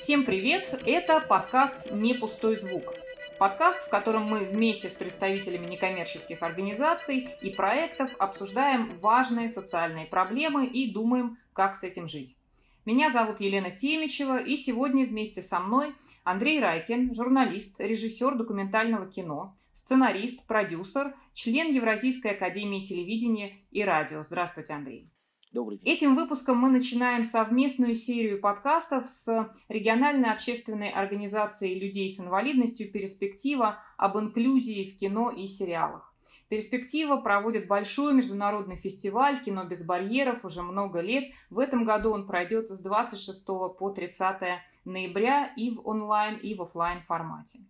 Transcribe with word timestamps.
Всем 0.00 0.24
привет! 0.24 0.82
Это 0.86 1.20
подкаст 1.20 1.90
«Не 1.90 2.14
пустой 2.14 2.56
звук». 2.56 2.94
Подкаст, 3.38 3.80
в 3.80 3.88
котором 3.88 4.24
мы 4.24 4.38
вместе 4.38 4.88
с 4.88 4.94
представителями 4.94 5.66
некоммерческих 5.66 6.42
организаций 6.42 7.28
и 7.42 7.50
проектов 7.50 8.10
обсуждаем 8.18 8.96
важные 9.00 9.48
социальные 9.48 10.06
проблемы 10.06 10.66
и 10.66 10.92
думаем, 10.92 11.36
как 11.52 11.74
с 11.74 11.82
этим 11.82 12.08
жить. 12.08 12.36
Меня 12.84 13.10
зовут 13.10 13.40
Елена 13.40 13.70
Темичева, 13.70 14.38
и 14.38 14.56
сегодня 14.56 15.04
вместе 15.04 15.42
со 15.42 15.60
мной 15.60 15.94
Андрей 16.24 16.60
Райкин, 16.60 17.14
журналист, 17.14 17.80
режиссер 17.80 18.36
документального 18.36 19.06
кино, 19.06 19.56
сценарист, 19.74 20.46
продюсер, 20.46 21.14
член 21.34 21.72
Евразийской 21.72 22.30
академии 22.30 22.84
телевидения 22.84 23.58
и 23.70 23.84
радио. 23.84 24.22
Здравствуйте, 24.22 24.72
Андрей. 24.72 25.10
Добрый 25.50 25.78
день. 25.78 25.94
Этим 25.94 26.14
выпуском 26.14 26.58
мы 26.58 26.68
начинаем 26.68 27.24
совместную 27.24 27.94
серию 27.94 28.38
подкастов 28.38 29.08
с 29.08 29.50
региональной 29.70 30.30
общественной 30.30 30.90
организацией 30.90 31.80
людей 31.80 32.10
с 32.10 32.20
инвалидностью 32.20 32.92
«Перспектива» 32.92 33.78
об 33.96 34.18
инклюзии 34.18 34.90
в 34.90 34.98
кино 34.98 35.30
и 35.30 35.46
сериалах. 35.46 36.14
«Перспектива» 36.50 37.16
проводит 37.16 37.66
большой 37.66 38.12
международный 38.12 38.76
фестиваль 38.76 39.42
«Кино 39.42 39.64
без 39.64 39.86
барьеров» 39.86 40.44
уже 40.44 40.62
много 40.62 41.00
лет. 41.00 41.32
В 41.48 41.60
этом 41.60 41.84
году 41.84 42.10
он 42.10 42.26
пройдет 42.26 42.68
с 42.68 42.80
26 42.82 43.46
по 43.46 43.90
30 43.90 44.42
ноября 44.84 45.46
и 45.56 45.70
в 45.70 45.88
онлайн, 45.88 46.36
и 46.36 46.54
в 46.54 46.62
офлайн 46.62 47.00
формате. 47.08 47.60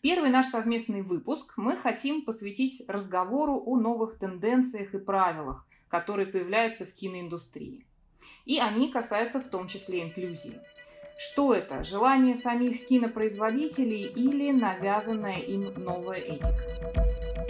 Первый 0.00 0.30
наш 0.30 0.46
совместный 0.46 1.02
выпуск 1.02 1.54
мы 1.56 1.76
хотим 1.76 2.22
посвятить 2.22 2.82
разговору 2.88 3.62
о 3.64 3.76
новых 3.76 4.18
тенденциях 4.18 4.94
и 4.94 4.98
правилах, 4.98 5.64
которые 5.88 6.26
появляются 6.26 6.84
в 6.86 6.92
киноиндустрии. 6.92 7.86
И 8.44 8.58
они 8.58 8.90
касаются 8.90 9.40
в 9.40 9.48
том 9.48 9.68
числе 9.68 10.02
инклюзии. 10.02 10.60
Что 11.18 11.54
это? 11.54 11.84
Желание 11.84 12.34
самих 12.34 12.86
кинопроизводителей 12.86 14.02
или 14.02 14.52
навязанная 14.52 15.38
им 15.38 15.62
новая 15.76 16.16
этика? 16.16 17.43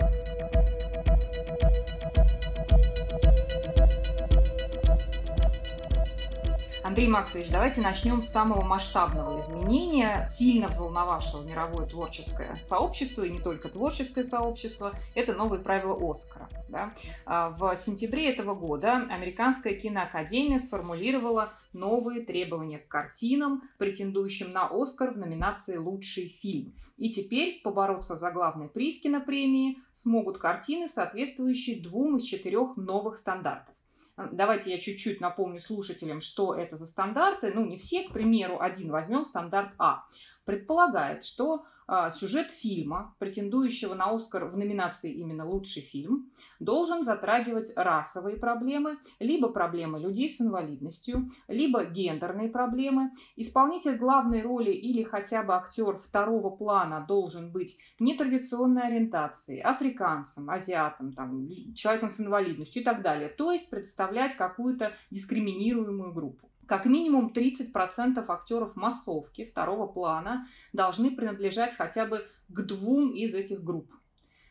Андрей 6.94 7.08
Максович, 7.08 7.48
давайте 7.50 7.80
начнем 7.80 8.22
с 8.22 8.28
самого 8.28 8.62
масштабного 8.62 9.34
изменения, 9.40 10.28
сильно 10.30 10.68
взволновавшего 10.68 11.42
мировое 11.42 11.88
творческое 11.88 12.56
сообщество, 12.64 13.24
и 13.24 13.30
не 13.30 13.40
только 13.40 13.68
творческое 13.68 14.22
сообщество, 14.22 14.94
это 15.16 15.32
новые 15.32 15.60
правила 15.60 15.98
Оскара. 16.00 16.48
Да? 16.68 16.94
А, 17.26 17.50
в 17.50 17.74
сентябре 17.74 18.30
этого 18.30 18.54
года 18.54 19.08
Американская 19.10 19.74
киноакадемия 19.74 20.60
сформулировала 20.60 21.52
новые 21.72 22.24
требования 22.24 22.78
к 22.78 22.86
картинам, 22.86 23.62
претендующим 23.78 24.52
на 24.52 24.68
Оскар 24.70 25.14
в 25.14 25.18
номинации 25.18 25.76
«Лучший 25.76 26.28
фильм». 26.28 26.76
И 26.96 27.10
теперь 27.10 27.60
побороться 27.64 28.14
за 28.14 28.30
главный 28.30 28.68
приз 28.68 29.00
кинопремии 29.00 29.78
смогут 29.90 30.38
картины, 30.38 30.86
соответствующие 30.86 31.82
двум 31.82 32.18
из 32.18 32.22
четырех 32.22 32.76
новых 32.76 33.16
стандартов. 33.16 33.74
Давайте 34.16 34.70
я 34.70 34.78
чуть-чуть 34.78 35.20
напомню 35.20 35.60
слушателям, 35.60 36.20
что 36.20 36.54
это 36.54 36.76
за 36.76 36.86
стандарты. 36.86 37.52
Ну, 37.52 37.64
не 37.64 37.78
все, 37.78 38.04
к 38.04 38.12
примеру, 38.12 38.60
один 38.60 38.90
возьмем 38.90 39.24
стандарт 39.24 39.72
А. 39.78 40.04
Предполагает, 40.44 41.24
что 41.24 41.64
а, 41.86 42.10
сюжет 42.10 42.50
фильма, 42.50 43.14
претендующего 43.18 43.94
на 43.94 44.10
Оскар 44.10 44.46
в 44.46 44.56
номинации 44.56 45.12
именно 45.12 45.46
«Лучший 45.46 45.82
фильм», 45.82 46.30
должен 46.58 47.04
затрагивать 47.04 47.72
расовые 47.76 48.38
проблемы, 48.38 48.98
либо 49.18 49.48
проблемы 49.48 50.00
людей 50.00 50.30
с 50.30 50.40
инвалидностью, 50.40 51.30
либо 51.46 51.84
гендерные 51.84 52.48
проблемы. 52.48 53.10
Исполнитель 53.36 53.98
главной 53.98 54.40
роли 54.40 54.70
или 54.70 55.02
хотя 55.02 55.42
бы 55.42 55.54
актер 55.54 55.98
второго 55.98 56.50
плана 56.50 57.04
должен 57.06 57.52
быть 57.52 57.76
нетрадиционной 57.98 58.88
ориентации, 58.88 59.60
африканцем, 59.60 60.48
азиатом, 60.48 61.12
там, 61.12 61.46
человеком 61.74 62.08
с 62.08 62.18
инвалидностью 62.18 62.80
и 62.80 62.84
так 62.84 63.02
далее. 63.02 63.28
То 63.28 63.52
есть 63.52 63.68
представлять 63.68 64.36
какую-то 64.36 64.92
дискриминируемую 65.10 66.12
группу. 66.14 66.48
Как 66.66 66.86
минимум 66.86 67.32
30% 67.34 68.24
актеров 68.28 68.76
массовки 68.76 69.44
второго 69.44 69.86
плана 69.86 70.46
должны 70.72 71.14
принадлежать 71.14 71.74
хотя 71.76 72.06
бы 72.06 72.26
к 72.48 72.60
двум 72.62 73.10
из 73.10 73.34
этих 73.34 73.62
групп. 73.62 73.92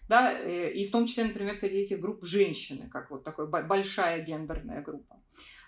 Да, 0.10 0.34
э, 0.34 0.72
и 0.72 0.86
в 0.86 0.92
том 0.92 1.06
числе, 1.06 1.26
например, 1.26 1.54
среди 1.54 1.78
этих 1.78 2.00
групп 2.00 2.24
женщины, 2.24 2.90
как 2.90 3.10
вот 3.10 3.24
такая 3.24 3.46
большая 3.46 4.24
гендерная 4.24 4.82
группа. 4.82 5.20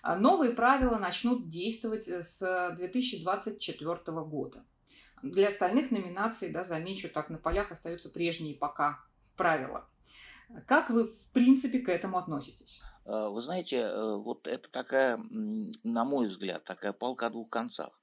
А 0.02 0.16
новые 0.16 0.52
правила 0.52 0.98
начнут 0.98 1.48
действовать 1.48 2.06
э, 2.06 2.22
с 2.22 2.74
2024 2.76 3.98
года. 4.22 4.64
Для 5.22 5.48
остальных 5.48 5.90
номинаций, 5.90 6.50
да, 6.50 6.62
замечу, 6.62 7.08
так 7.08 7.30
на 7.30 7.38
полях 7.38 7.72
остаются 7.72 8.10
прежние 8.10 8.54
пока 8.54 9.00
правила. 9.36 9.88
Как 10.66 10.90
вы, 10.90 11.04
в 11.04 11.18
принципе, 11.32 11.80
к 11.80 11.88
этому 11.88 12.18
относитесь? 12.18 12.82
Э, 13.06 13.28
вы 13.28 13.40
знаете, 13.40 13.76
э, 13.78 14.16
вот 14.16 14.46
это 14.46 14.68
такая, 14.70 15.18
на 15.84 16.04
мой 16.04 16.26
взгляд, 16.26 16.64
такая 16.64 16.92
палка 16.92 17.26
о 17.26 17.30
двух 17.30 17.48
концах. 17.48 17.98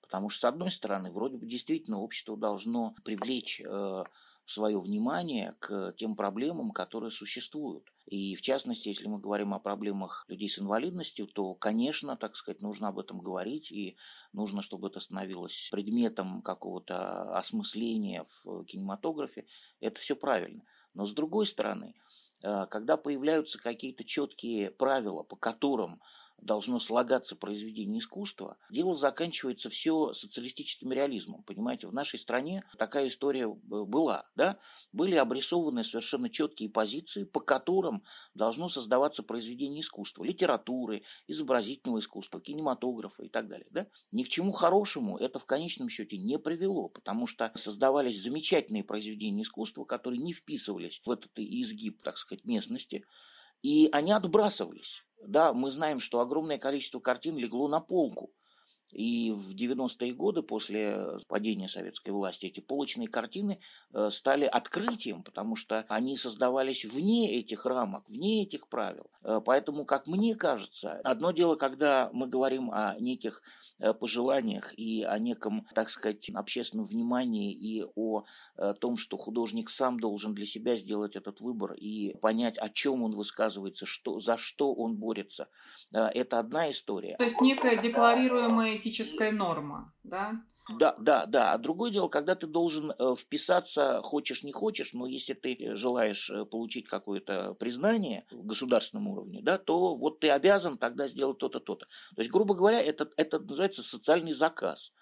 Потому 0.00 0.28
что, 0.28 0.40
с 0.40 0.44
одной 0.44 0.70
стороны, 0.70 1.10
вроде 1.10 1.36
бы 1.36 1.46
действительно 1.46 2.00
общество 2.00 2.36
должно 2.36 2.94
привлечь 3.04 3.60
э, 3.60 4.04
свое 4.46 4.78
внимание 4.78 5.56
к 5.58 5.92
тем 5.96 6.14
проблемам, 6.14 6.70
которые 6.70 7.10
существуют. 7.10 7.92
И 8.06 8.36
в 8.36 8.40
частности, 8.40 8.86
если 8.88 9.08
мы 9.08 9.18
говорим 9.18 9.52
о 9.52 9.58
проблемах 9.58 10.24
людей 10.28 10.48
с 10.48 10.60
инвалидностью, 10.60 11.26
то, 11.26 11.54
конечно, 11.54 12.16
так 12.16 12.36
сказать, 12.36 12.62
нужно 12.62 12.88
об 12.88 13.00
этом 13.00 13.18
говорить, 13.18 13.72
и 13.72 13.96
нужно, 14.32 14.62
чтобы 14.62 14.88
это 14.88 15.00
становилось 15.00 15.68
предметом 15.72 16.40
какого-то 16.40 17.36
осмысления 17.36 18.24
в 18.44 18.64
кинематографе. 18.64 19.44
Это 19.80 20.00
все 20.00 20.14
правильно. 20.14 20.62
Но 20.94 21.04
с 21.04 21.12
другой 21.12 21.46
стороны, 21.46 21.96
когда 22.70 22.96
появляются 22.96 23.58
какие-то 23.58 24.04
четкие 24.04 24.70
правила, 24.70 25.22
по 25.22 25.36
которым 25.36 26.00
должно 26.40 26.78
слагаться 26.78 27.36
произведение 27.36 27.98
искусства, 27.98 28.56
дело 28.70 28.94
заканчивается 28.94 29.68
все 29.68 30.12
социалистическим 30.12 30.92
реализмом. 30.92 31.42
Понимаете, 31.42 31.86
в 31.86 31.94
нашей 31.94 32.18
стране 32.18 32.64
такая 32.78 33.08
история 33.08 33.44
э, 33.44 33.48
была. 33.48 34.28
Да? 34.36 34.58
Были 34.92 35.16
обрисованы 35.16 35.84
совершенно 35.84 36.30
четкие 36.30 36.70
позиции, 36.70 37.24
по 37.24 37.40
которым 37.40 38.02
должно 38.34 38.68
создаваться 38.68 39.22
произведение 39.22 39.80
искусства, 39.80 40.24
литературы, 40.24 41.02
изобразительного 41.26 42.00
искусства, 42.00 42.40
кинематографа 42.40 43.24
и 43.24 43.28
так 43.28 43.48
далее. 43.48 43.68
Да? 43.70 43.86
Ни 44.12 44.22
к 44.22 44.28
чему 44.28 44.52
хорошему 44.52 45.16
это 45.18 45.38
в 45.38 45.46
конечном 45.46 45.88
счете 45.88 46.18
не 46.18 46.38
привело, 46.38 46.88
потому 46.88 47.26
что 47.26 47.50
создавались 47.54 48.22
замечательные 48.22 48.84
произведения 48.84 49.42
искусства, 49.42 49.84
которые 49.84 50.20
не 50.20 50.32
вписывались 50.32 51.00
в 51.04 51.10
этот 51.10 51.32
изгиб, 51.36 52.02
так 52.02 52.18
сказать, 52.18 52.44
местности, 52.44 53.04
и 53.62 53.88
они 53.92 54.12
отбрасывались. 54.12 55.04
Да, 55.26 55.52
мы 55.52 55.70
знаем, 55.72 55.98
что 55.98 56.20
огромное 56.20 56.58
количество 56.58 57.00
картин 57.00 57.36
легло 57.36 57.68
на 57.68 57.80
полку. 57.80 58.32
И 58.92 59.32
в 59.32 59.54
90-е 59.54 60.12
годы, 60.14 60.42
после 60.42 61.18
падения 61.28 61.68
советской 61.68 62.10
власти, 62.10 62.46
эти 62.46 62.60
полочные 62.60 63.08
картины 63.08 63.58
э, 63.92 64.10
стали 64.10 64.44
открытием, 64.44 65.22
потому 65.22 65.56
что 65.56 65.84
они 65.88 66.16
создавались 66.16 66.84
вне 66.84 67.34
этих 67.36 67.66
рамок, 67.66 68.08
вне 68.08 68.42
этих 68.44 68.68
правил. 68.68 69.10
Э, 69.22 69.40
поэтому, 69.44 69.84
как 69.84 70.06
мне 70.06 70.34
кажется, 70.36 71.00
одно 71.04 71.32
дело, 71.32 71.56
когда 71.56 72.10
мы 72.12 72.28
говорим 72.28 72.70
о 72.70 72.96
неких 73.00 73.42
э, 73.78 73.92
пожеланиях 73.92 74.72
и 74.78 75.02
о 75.02 75.18
неком, 75.18 75.66
так 75.74 75.90
сказать, 75.90 76.30
общественном 76.30 76.86
внимании 76.86 77.52
и 77.52 77.84
о 77.94 78.24
том, 78.80 78.96
что 78.96 79.16
художник 79.16 79.70
сам 79.70 79.98
должен 79.98 80.34
для 80.34 80.46
себя 80.46 80.76
сделать 80.76 81.16
этот 81.16 81.40
выбор 81.40 81.72
и 81.74 82.16
понять, 82.20 82.58
о 82.58 82.68
чем 82.68 83.02
он 83.02 83.12
высказывается, 83.12 83.86
что, 83.86 84.20
за 84.20 84.36
что 84.36 84.72
он 84.72 84.96
борется. 84.96 85.48
Это 85.92 86.38
одна 86.38 86.70
история. 86.70 87.16
То 87.16 87.24
есть 87.24 87.40
некая 87.40 87.76
декларируемая 87.76 88.75
этическая 88.76 89.32
норма, 89.32 89.92
да? 90.04 90.42
Да, 90.68 90.96
да, 90.98 91.26
да. 91.26 91.52
А 91.52 91.58
другое 91.58 91.92
дело, 91.92 92.08
когда 92.08 92.34
ты 92.34 92.48
должен 92.48 92.90
э, 92.90 93.14
вписаться, 93.16 94.00
хочешь, 94.02 94.42
не 94.42 94.52
хочешь, 94.52 94.94
но 94.94 95.06
если 95.06 95.34
ты 95.34 95.76
желаешь 95.76 96.28
э, 96.28 96.44
получить 96.44 96.88
какое-то 96.88 97.54
признание 97.54 98.26
в 98.32 98.44
государственном 98.44 99.06
уровне, 99.06 99.40
да, 99.42 99.58
то 99.58 99.94
вот 99.94 100.18
ты 100.18 100.30
обязан 100.30 100.76
тогда 100.76 101.06
сделать 101.06 101.38
то-то, 101.38 101.60
то-то. 101.60 101.86
То 101.86 102.20
есть, 102.20 102.30
грубо 102.32 102.54
говоря, 102.54 102.82
это, 102.82 103.08
это 103.16 103.38
называется 103.38 103.82
социальный 103.82 104.32
заказ 104.32 104.92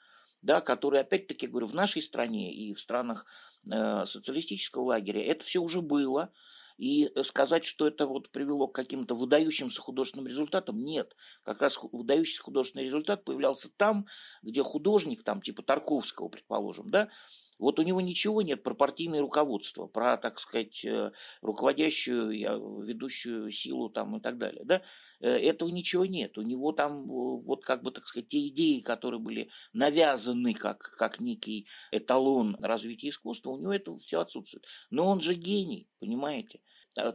да, 0.44 0.60
который, 0.60 1.00
опять-таки, 1.00 1.46
говорю, 1.46 1.66
в 1.66 1.74
нашей 1.74 2.02
стране 2.02 2.52
и 2.52 2.74
в 2.74 2.80
странах 2.80 3.24
э, 3.70 4.04
социалистического 4.04 4.82
лагеря 4.82 5.24
это 5.24 5.42
все 5.42 5.60
уже 5.60 5.80
было, 5.80 6.30
и 6.76 7.10
сказать, 7.22 7.64
что 7.64 7.86
это 7.86 8.06
вот 8.06 8.30
привело 8.30 8.68
к 8.68 8.74
каким-то 8.74 9.14
выдающимся 9.14 9.80
художественным 9.80 10.26
результатам, 10.26 10.82
нет. 10.82 11.14
Как 11.42 11.60
раз 11.60 11.78
выдающийся 11.92 12.42
художественный 12.42 12.84
результат 12.84 13.24
появлялся 13.24 13.68
там, 13.76 14.06
где 14.42 14.62
художник, 14.62 15.22
там 15.22 15.40
типа 15.40 15.62
Тарковского, 15.62 16.28
предположим, 16.28 16.90
да, 16.90 17.08
Вот 17.58 17.78
у 17.78 17.82
него 17.82 18.00
ничего 18.00 18.42
нет 18.42 18.62
про 18.62 18.74
партийное 18.74 19.20
руководство, 19.20 19.86
про, 19.86 20.16
так 20.16 20.40
сказать, 20.40 20.84
э, 20.84 21.12
руководящую, 21.40 22.82
ведущую 22.82 23.50
силу 23.52 23.88
там 23.90 24.16
и 24.16 24.20
так 24.20 24.38
далее. 24.38 24.62
Да? 24.64 24.82
Э, 25.20 25.28
этого 25.28 25.68
ничего 25.68 26.04
нет. 26.04 26.36
У 26.36 26.42
него 26.42 26.72
там 26.72 27.04
вот 27.06 27.64
как 27.64 27.82
бы, 27.82 27.92
так 27.92 28.06
сказать, 28.06 28.28
те 28.28 28.48
идеи, 28.48 28.80
которые 28.80 29.20
были 29.20 29.50
навязаны 29.72 30.54
как, 30.54 30.78
как 30.98 31.20
некий 31.20 31.68
эталон 31.92 32.56
развития 32.60 33.10
искусства, 33.10 33.50
у 33.50 33.58
него 33.58 33.72
это 33.72 33.94
все 33.96 34.20
отсутствует. 34.20 34.66
Но 34.90 35.06
он 35.06 35.20
же 35.20 35.34
гений, 35.34 35.88
понимаете? 36.00 36.60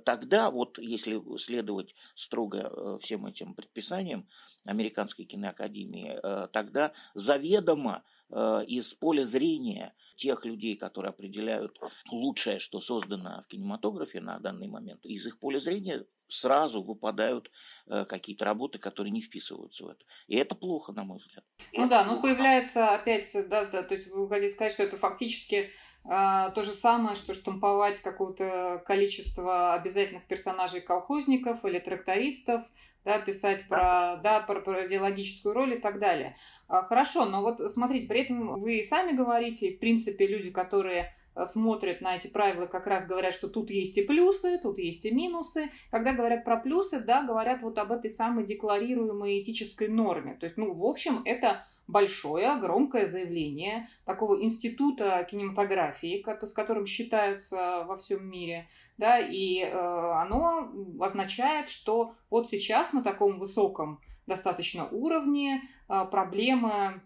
Тогда, 0.03 0.51
вот 0.51 0.77
если 0.77 1.21
следовать 1.37 1.95
строго 2.13 2.99
всем 2.99 3.25
этим 3.25 3.53
предписаниям 3.53 4.27
Американской 4.65 5.23
киноакадемии, 5.23 6.19
тогда 6.51 6.91
заведомо 7.13 8.03
Э, 8.03 8.18
из 8.31 8.93
поля 8.93 9.23
зрения 9.23 9.95
тех 10.15 10.45
людей, 10.45 10.75
которые 10.75 11.09
определяют 11.09 11.79
лучшее, 12.11 12.59
что 12.59 12.81
создано 12.81 13.41
в 13.41 13.47
кинематографе 13.47 14.21
на 14.21 14.39
данный 14.39 14.67
момент, 14.67 15.05
из 15.05 15.25
их 15.25 15.39
поля 15.39 15.59
зрения 15.59 16.05
сразу 16.29 16.83
выпадают 16.83 17.51
э, 17.87 18.05
какие-то 18.05 18.45
работы, 18.45 18.79
которые 18.79 19.11
не 19.11 19.21
вписываются 19.21 19.85
в 19.85 19.89
это. 19.89 20.05
И 20.27 20.35
это 20.35 20.55
плохо, 20.55 20.93
на 20.93 21.03
мой 21.03 21.17
взгляд. 21.17 21.43
Ну 21.73 21.87
да, 21.89 22.05
ну 22.05 22.21
появляется 22.21 22.93
опять, 22.93 23.29
да, 23.49 23.65
да, 23.65 23.83
то 23.83 23.95
есть 23.95 24.07
вы 24.07 24.29
хотите 24.29 24.53
сказать, 24.53 24.73
что 24.73 24.83
это 24.83 24.97
фактически 24.97 25.71
а, 26.05 26.51
то 26.51 26.61
же 26.61 26.71
самое, 26.71 27.15
что 27.15 27.33
штамповать 27.33 27.99
какое-то 28.01 28.81
количество 28.85 29.73
обязательных 29.73 30.27
персонажей 30.27 30.81
колхозников 30.81 31.65
или 31.65 31.79
трактористов, 31.79 32.63
да, 33.09 33.17
писать 33.17 33.67
про, 33.67 34.17
да, 34.23 34.39
про, 34.41 34.61
про 34.61 34.85
идеологическую 34.85 35.55
роль 35.55 35.73
и 35.73 35.79
так 35.79 35.97
далее. 35.97 36.35
А, 36.67 36.83
хорошо, 36.83 37.25
но 37.25 37.41
вот 37.41 37.59
смотрите, 37.71 38.07
при 38.07 38.21
этом 38.21 38.59
вы 38.59 38.83
сами 38.83 39.15
говорите, 39.15 39.71
в 39.71 39.79
принципе, 39.79 40.27
люди, 40.27 40.51
которые 40.51 41.11
а, 41.33 41.47
смотрят 41.47 42.01
на 42.01 42.17
эти 42.17 42.27
правила, 42.27 42.67
как 42.67 42.85
раз 42.85 43.07
говорят, 43.07 43.33
что 43.33 43.47
тут 43.49 43.71
есть 43.71 43.97
и 43.97 44.03
плюсы, 44.03 44.59
тут 44.59 44.77
есть 44.77 45.05
и 45.05 45.11
минусы. 45.11 45.71
Когда 45.89 46.13
говорят 46.13 46.45
про 46.45 46.57
плюсы, 46.57 46.99
да, 46.99 47.23
говорят 47.23 47.63
вот 47.63 47.79
об 47.79 47.91
этой 47.91 48.11
самой 48.11 48.45
декларируемой 48.45 49.41
этической 49.41 49.87
норме. 49.87 50.35
То 50.35 50.43
есть, 50.43 50.57
ну, 50.57 50.71
в 50.71 50.85
общем, 50.85 51.23
это 51.25 51.65
большое, 51.89 52.55
громкое 52.57 53.05
заявление 53.05 53.87
такого 54.05 54.41
института 54.41 55.27
кинематографии, 55.29 56.23
с 56.45 56.53
которым 56.53 56.85
считаются 56.85 57.83
во 57.87 57.97
всем 57.97 58.29
мире, 58.29 58.67
да, 58.97 59.19
и 59.19 59.61
э, 59.61 59.71
оно 59.71 60.71
означает, 60.99 61.69
что 61.69 62.13
вот 62.29 62.49
сейчас 62.49 62.93
на 62.93 63.03
таком 63.03 63.39
высоком 63.39 63.99
достаточно 64.27 64.87
уровне 64.89 65.63
э, 65.89 66.05
проблема 66.11 67.01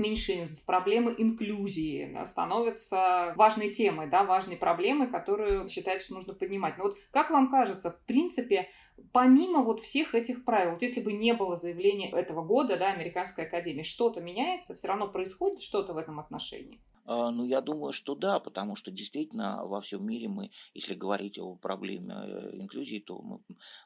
меньшинств, 0.00 0.64
проблемы 0.64 1.14
инклюзии 1.16 2.10
да, 2.12 2.24
становятся 2.24 3.34
важной 3.36 3.70
темой, 3.70 4.08
да, 4.08 4.24
важной 4.24 4.56
проблемой, 4.56 5.06
которую 5.06 5.68
считается, 5.68 6.06
что 6.06 6.14
нужно 6.16 6.34
поднимать. 6.34 6.78
Но 6.78 6.84
вот 6.84 6.98
как 7.12 7.30
вам 7.30 7.48
кажется, 7.50 7.92
в 7.92 8.00
принципе, 8.06 8.68
помимо 9.12 9.62
вот 9.62 9.80
всех 9.80 10.14
этих 10.14 10.44
правил, 10.44 10.72
вот 10.72 10.82
если 10.82 11.00
бы 11.00 11.12
не 11.12 11.34
было 11.34 11.54
заявления 11.54 12.10
этого 12.10 12.42
года, 12.42 12.76
да, 12.76 12.90
Американской 12.90 13.44
Академии, 13.44 13.82
что-то 13.82 14.20
меняется, 14.20 14.74
все 14.74 14.88
равно 14.88 15.06
происходит 15.08 15.60
что-то 15.60 15.92
в 15.92 15.98
этом 15.98 16.18
отношении? 16.18 16.80
А, 17.12 17.32
ну, 17.32 17.44
я 17.44 17.60
думаю, 17.60 17.92
что 17.92 18.14
да, 18.14 18.38
потому 18.38 18.76
что 18.76 18.92
действительно 18.92 19.66
во 19.66 19.80
всем 19.80 20.06
мире 20.06 20.28
мы, 20.28 20.48
если 20.74 20.94
говорить 20.94 21.40
о 21.40 21.56
проблеме 21.56 22.14
э, 22.14 22.50
инклюзии, 22.52 23.00
то 23.00 23.20
мы 23.20 23.40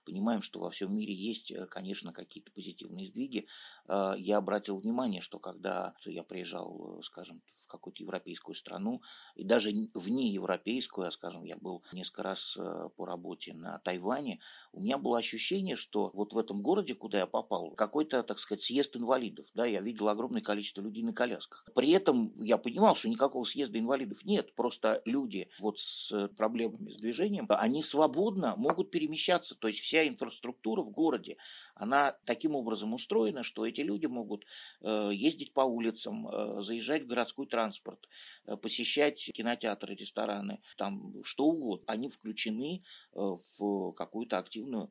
понимаем, 0.05 0.43
что 0.43 0.61
во 0.61 0.69
всем 0.69 0.95
мире 0.95 1.15
есть, 1.15 1.51
э, 1.51 1.65
конечно, 1.65 2.13
какие-то 2.13 2.53
позитивные 2.53 3.07
сдвиги. 3.07 3.47
А, 3.87 4.15
я 4.19 4.37
обратил 4.37 4.77
внимание, 4.77 5.23
что 5.23 5.39
когда 5.39 5.95
я 6.05 6.23
приезжал, 6.23 7.01
скажем, 7.03 7.41
в 7.47 7.67
какую-то 7.67 8.03
европейскую 8.03 8.55
страну, 8.55 9.01
и 9.37 9.43
даже 9.43 9.71
вне 9.95 10.29
европейскую, 10.29 11.09
а, 11.09 11.11
скажем, 11.11 11.45
я 11.45 11.57
был 11.57 11.83
несколько 11.93 12.25
раз 12.25 12.59
э, 12.59 12.91
по 12.95 13.07
работе 13.07 13.55
на 13.55 13.79
Тайване, 13.79 14.39
у 14.75 14.81
меня 14.81 14.99
было 14.99 15.17
ощущение, 15.17 15.77
что 15.77 16.11
вот 16.13 16.35
в 16.35 16.39
этом 16.39 16.61
городе, 16.61 16.95
куда 16.95 17.21
я 17.21 17.27
попал, 17.27 17.71
какой-то, 17.71 18.23
так 18.23 18.39
сказать, 18.39 18.61
съезд 18.61 18.99
инвалидов. 18.99 19.47
Да, 19.55 19.65
я 19.65 19.81
видел 19.81 20.11
огромное 20.11 20.43
количество 20.43 20.83
людей 20.83 21.03
на 21.03 21.15
колясках. 21.15 21.65
При 21.75 21.89
этом 21.89 22.35
я 22.39 22.59
понимал, 22.59 22.95
что 22.95 23.14
никакого 23.15 23.45
съезда 23.45 23.79
инвалидов 23.79 24.25
нет, 24.25 24.55
просто 24.55 25.03
люди 25.05 25.49
вот 25.59 25.79
с 25.79 26.29
проблемами 26.37 26.91
с 26.91 26.97
движением, 26.97 27.47
они 27.49 27.83
свободно 27.83 28.55
могут 28.57 28.91
перемещаться, 28.91 29.55
то 29.55 29.69
есть 29.69 29.81
вся 29.81 30.07
инфраструктура 30.07 30.83
в 30.83 30.91
городе, 30.91 31.37
она 31.75 32.17
таким 32.25 32.55
образом 32.55 32.93
устроена, 32.95 33.43
что 33.43 33.67
эти 33.67 33.81
люди 33.81 34.07
могут 34.07 34.47
э, 34.81 35.11
ездить 35.13 35.53
по 35.53 35.63
улицам, 35.63 36.29
э, 36.29 36.63
заезжать 36.63 37.03
в 37.03 37.07
городской 37.07 37.47
транспорт, 37.47 38.09
э, 38.47 38.57
посещать 38.57 39.31
кинотеатры, 39.33 39.95
рестораны, 39.95 40.61
там 40.77 41.23
что 41.23 41.47
угодно. 41.47 41.85
Они 41.87 42.09
включены 42.09 42.83
в 43.13 43.93
какую-то 43.93 44.39
активную 44.39 44.75
Э, 44.75 44.91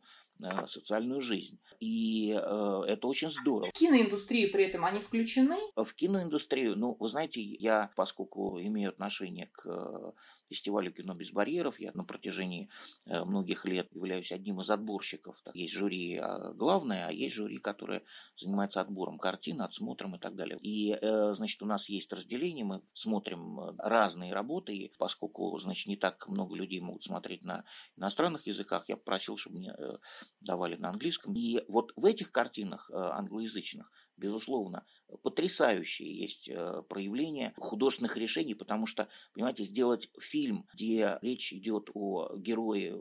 социальную 0.68 1.22
жизнь. 1.22 1.60
И 1.80 2.32
э, 2.32 2.82
это 2.88 3.08
очень 3.08 3.30
здорово. 3.30 3.70
В 3.70 3.74
киноиндустрию 3.74 4.52
при 4.52 4.66
этом 4.66 4.86
они 4.86 5.00
включены? 5.00 5.58
В 5.76 5.94
киноиндустрию, 5.94 6.78
ну, 6.78 6.96
вы 7.00 7.10
знаете, 7.10 7.42
я, 7.42 7.92
поскольку 7.96 8.60
имею 8.60 8.90
отношение 8.90 9.48
к 9.48 9.66
э, 9.66 10.12
фестивалю 10.50 10.92
кино 10.92 11.14
без 11.14 11.32
барьеров, 11.32 11.80
я 11.80 11.92
на 11.94 12.04
протяжении 12.04 12.70
э, 13.08 13.24
многих 13.24 13.66
лет 13.66 13.88
являюсь 13.92 14.32
одним 14.32 14.62
из 14.62 14.70
отборщиков. 14.70 15.42
Есть 15.54 15.74
жюри 15.74 16.18
а, 16.18 16.54
главное, 16.54 17.08
а 17.08 17.12
есть 17.12 17.36
жюри, 17.36 17.58
которое 17.58 18.04
занимается 18.38 18.82
отбором 18.82 19.18
картин, 19.18 19.62
отсмотром 19.62 20.16
и 20.16 20.20
так 20.20 20.36
далее. 20.36 20.58
И, 20.62 20.98
э, 21.00 21.34
значит, 21.36 21.62
у 21.62 21.66
нас 21.66 21.90
есть 21.90 22.12
разделение, 22.14 22.66
мы 22.66 22.82
смотрим 22.94 23.60
э, 23.60 23.74
разные 23.78 24.34
работы, 24.34 24.76
и 24.76 24.94
поскольку, 24.98 25.58
значит, 25.60 25.88
не 25.88 25.98
так 25.98 26.28
много 26.28 26.56
людей 26.56 26.80
могут 26.80 27.04
смотреть 27.04 27.44
на 27.44 27.66
иностранных 27.98 28.48
языках, 28.48 28.90
я 28.90 28.98
попросил, 28.98 29.38
чтобы 29.38 29.58
мне 29.58 29.76
э, 29.78 29.98
давали 30.42 30.76
на 30.76 30.90
английском. 30.90 31.34
И 31.34 31.64
вот 31.68 31.94
в 31.96 32.06
этих 32.06 32.32
картинах 32.32 32.90
э, 32.90 32.96
англоязычных, 32.96 33.92
безусловно, 34.18 34.86
потрясающие 35.24 36.16
есть 36.16 36.50
э, 36.50 36.84
проявления 36.88 37.54
художественных 37.58 38.18
решений, 38.18 38.54
потому 38.54 38.86
что, 38.86 39.08
понимаете, 39.34 39.64
сделать 39.64 40.10
фильм, 40.20 40.68
где 40.74 41.18
речь 41.22 41.54
идет 41.54 41.90
о 41.94 42.36
герое 42.36 42.98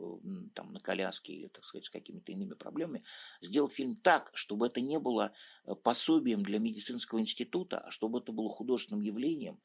там, 0.53 0.73
на 0.73 0.79
коляске 0.79 1.33
или, 1.33 1.47
так 1.47 1.63
сказать, 1.65 1.85
с 1.85 1.89
какими-то 1.89 2.31
иными 2.31 2.53
проблемами, 2.53 3.03
сделать 3.41 3.73
фильм 3.73 3.95
так, 3.95 4.31
чтобы 4.33 4.67
это 4.67 4.81
не 4.81 4.99
было 4.99 5.33
э, 5.65 5.75
пособием 5.75 6.43
для 6.43 6.59
медицинского 6.59 7.19
института, 7.19 7.79
а 7.79 7.91
чтобы 7.91 8.19
это 8.19 8.31
было 8.31 8.49
художественным 8.49 9.01
явлением, 9.01 9.59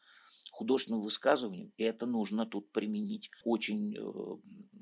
художественным 0.51 1.01
высказыванием, 1.01 1.73
и 1.77 1.85
это 1.85 2.07
нужно 2.07 2.47
тут 2.47 2.73
применить 2.73 3.31
очень 3.45 3.97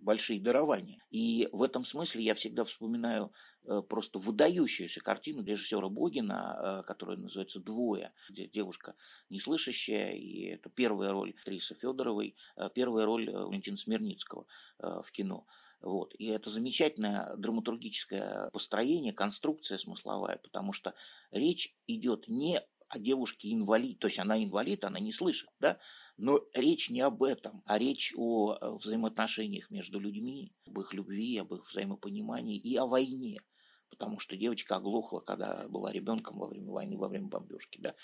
большие 0.07 0.41
дарования. 0.41 1.05
И 1.11 1.49
в 1.53 1.63
этом 1.63 1.85
смысле 1.85 2.23
я 2.23 2.35
всегда 2.35 2.63
вспоминаю 2.63 3.33
э, 3.65 3.83
просто 3.83 4.21
выдающуюся 4.21 5.01
картину 5.01 5.43
режиссера 5.43 5.89
Богина, 5.89 6.39
э, 6.59 6.83
которая 6.87 7.19
называется 7.19 7.59
«Двое», 7.61 8.13
где 8.31 8.47
девушка 8.47 8.95
неслышащая, 9.31 10.13
и 10.13 10.47
это 10.47 10.71
первая 10.71 11.11
роль 11.11 11.35
Триса 11.45 11.75
Федоровой, 11.75 12.37
э, 12.57 12.71
первая 12.73 13.05
роль 13.05 13.29
Валентина 13.29 13.77
Смирницкого 13.77 14.47
в 14.79 15.11
кино. 15.11 15.47
Вот. 15.81 16.15
И 16.19 16.27
это 16.27 16.51
замечательное 16.51 17.35
драматургическое 17.37 18.51
построение, 18.51 19.13
конструкция 19.13 19.79
смысловая, 19.79 20.39
потому 20.39 20.73
что 20.73 20.95
речь 21.33 21.75
идет 21.87 22.29
не 22.29 22.63
о 22.89 22.99
девушке 22.99 23.53
инвалид, 23.53 23.99
то 23.99 24.07
есть 24.07 24.19
она 24.19 24.43
инвалид, 24.43 24.85
она 24.85 25.01
не 25.01 25.13
слышит, 25.13 25.49
да, 25.61 25.79
но 26.17 26.41
речь 26.55 26.91
не 26.91 27.01
об 27.01 27.23
этом, 27.23 27.63
а 27.67 27.79
речь 27.79 28.13
о 28.17 28.55
э, 28.55 28.71
взаимоотношениях 28.73 29.71
между 29.71 29.99
людьми, 29.99 30.53
об 30.67 30.79
их 30.81 30.95
любви, 30.95 31.39
об 31.39 31.55
их 31.55 31.67
взаимопонимании 31.67 32.59
и 32.59 32.77
о 32.77 32.87
войне, 32.87 33.41
потому 33.91 34.19
что 34.19 34.37
девочка 34.37 34.77
оглохла, 34.77 35.21
когда 35.21 35.67
была 35.69 35.91
ребенком 35.93 36.39
во 36.39 36.47
время 36.47 36.71
войны, 36.71 36.97
во 36.97 37.09
время 37.09 37.27
бомбежки, 37.27 37.81
да. 37.81 37.95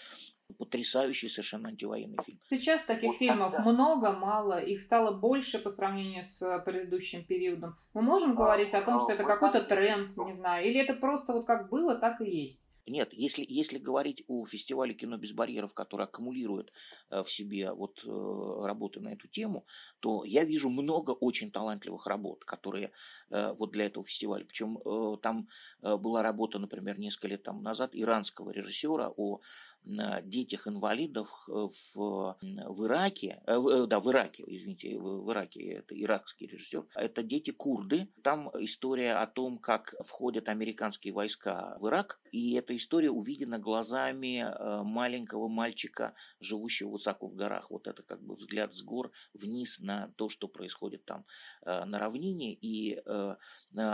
Потрясающий 0.58 1.28
совершенно 1.28 1.70
антивоенный 1.70 2.18
фильм. 2.24 2.38
Сейчас 2.50 2.84
таких 2.84 3.10
вот 3.10 3.16
фильмов 3.16 3.52
тогда. 3.52 3.70
много, 3.70 4.12
мало, 4.12 4.60
их 4.60 4.82
стало 4.82 5.12
больше 5.16 5.58
по 5.58 5.70
сравнению 5.70 6.26
с 6.26 6.62
предыдущим 6.66 7.24
периодом. 7.24 7.76
Мы 7.94 8.02
можем 8.02 8.34
говорить 8.34 8.74
о 8.74 8.82
том, 8.82 8.98
что 8.98 9.12
это 9.12 9.24
какой-то 9.24 9.62
тренд, 9.62 10.16
не 10.16 10.32
знаю, 10.32 10.66
или 10.66 10.80
это 10.80 10.94
просто 10.94 11.32
вот 11.32 11.46
как 11.46 11.70
было, 11.70 11.96
так 11.96 12.20
и 12.20 12.30
есть. 12.30 12.68
Нет, 12.86 13.12
если, 13.12 13.44
если 13.48 13.78
говорить 13.78 14.24
о 14.26 14.44
фестивале 14.44 14.94
кино 14.94 15.16
без 15.16 15.32
барьеров, 15.32 15.72
который 15.72 16.06
аккумулирует 16.06 16.72
э, 17.10 17.22
в 17.22 17.30
себе 17.30 17.72
вот 17.72 18.02
э, 18.04 18.66
работы 18.66 19.00
на 19.00 19.12
эту 19.12 19.28
тему, 19.28 19.66
то 20.00 20.24
я 20.24 20.42
вижу 20.42 20.68
много 20.68 21.12
очень 21.12 21.52
талантливых 21.52 22.06
работ, 22.08 22.44
которые 22.44 22.90
э, 23.30 23.54
вот 23.56 23.70
для 23.70 23.86
этого 23.86 24.04
фестиваля. 24.04 24.44
Причем 24.44 24.78
там 25.18 25.48
была 25.80 26.22
работа, 26.22 26.58
например, 26.58 26.98
несколько 26.98 27.28
лет 27.28 27.42
там 27.42 27.62
назад 27.62 27.90
иранского 27.92 28.50
режиссера 28.50 29.12
о 29.16 29.40
детях 29.84 30.68
инвалидов 30.68 31.44
в, 31.48 31.74
в 31.94 32.86
Ираке, 32.86 33.42
в, 33.46 33.86
да, 33.86 34.00
в 34.00 34.10
Ираке, 34.10 34.44
извините, 34.46 34.98
в 34.98 35.30
Ираке, 35.30 35.60
это 35.72 36.00
иракский 36.00 36.46
режиссер, 36.46 36.86
это 36.94 37.22
дети 37.22 37.50
курды. 37.50 38.08
Там 38.22 38.50
история 38.60 39.14
о 39.14 39.26
том, 39.26 39.58
как 39.58 39.94
входят 40.04 40.48
американские 40.48 41.12
войска 41.12 41.76
в 41.80 41.88
Ирак, 41.88 42.20
и 42.30 42.54
эта 42.54 42.76
история 42.76 43.10
увидена 43.10 43.58
глазами 43.58 44.46
маленького 44.84 45.48
мальчика, 45.48 46.14
живущего 46.40 46.90
высоко 46.90 47.26
в 47.26 47.34
горах. 47.34 47.70
Вот 47.70 47.86
это 47.86 48.02
как 48.02 48.22
бы 48.22 48.34
взгляд 48.34 48.74
с 48.74 48.82
гор 48.82 49.10
вниз 49.34 49.80
на 49.80 50.12
то, 50.16 50.28
что 50.28 50.48
происходит 50.48 51.04
там 51.04 51.26
на 51.64 51.98
равнине, 51.98 52.52
и 52.54 53.02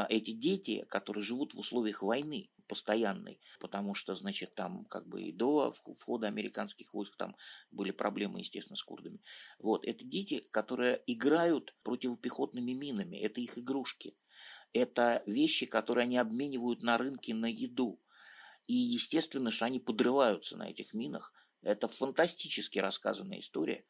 эти 0.08 0.32
дети, 0.32 0.84
которые 0.88 1.22
живут 1.22 1.54
в 1.54 1.58
условиях 1.58 2.02
войны, 2.02 2.50
постоянной, 2.68 3.40
потому 3.58 3.94
что, 3.94 4.14
значит, 4.14 4.54
там 4.54 4.84
как 4.84 5.08
бы 5.08 5.22
и 5.22 5.32
до 5.32 5.72
входа 5.72 6.28
американских 6.28 6.94
войск 6.94 7.16
там 7.16 7.36
были 7.70 7.90
проблемы, 7.90 8.40
естественно, 8.40 8.76
с 8.76 8.82
курдами. 8.82 9.20
Вот, 9.58 9.84
это 9.84 10.04
дети, 10.04 10.46
которые 10.50 11.02
играют 11.06 11.74
противопехотными 11.82 12.72
минами, 12.72 13.16
это 13.16 13.40
их 13.40 13.58
игрушки. 13.58 14.16
Это 14.72 15.22
вещи, 15.26 15.66
которые 15.66 16.04
они 16.04 16.18
обменивают 16.18 16.82
на 16.82 16.98
рынке 16.98 17.34
на 17.34 17.46
еду. 17.46 18.00
И, 18.66 18.74
естественно, 18.74 19.50
что 19.50 19.64
они 19.64 19.80
подрываются 19.80 20.56
на 20.56 20.70
этих 20.70 20.92
минах. 20.92 21.32
Это 21.62 21.88
фантастически 21.88 22.78
рассказанная 22.78 23.40
история. 23.40 23.84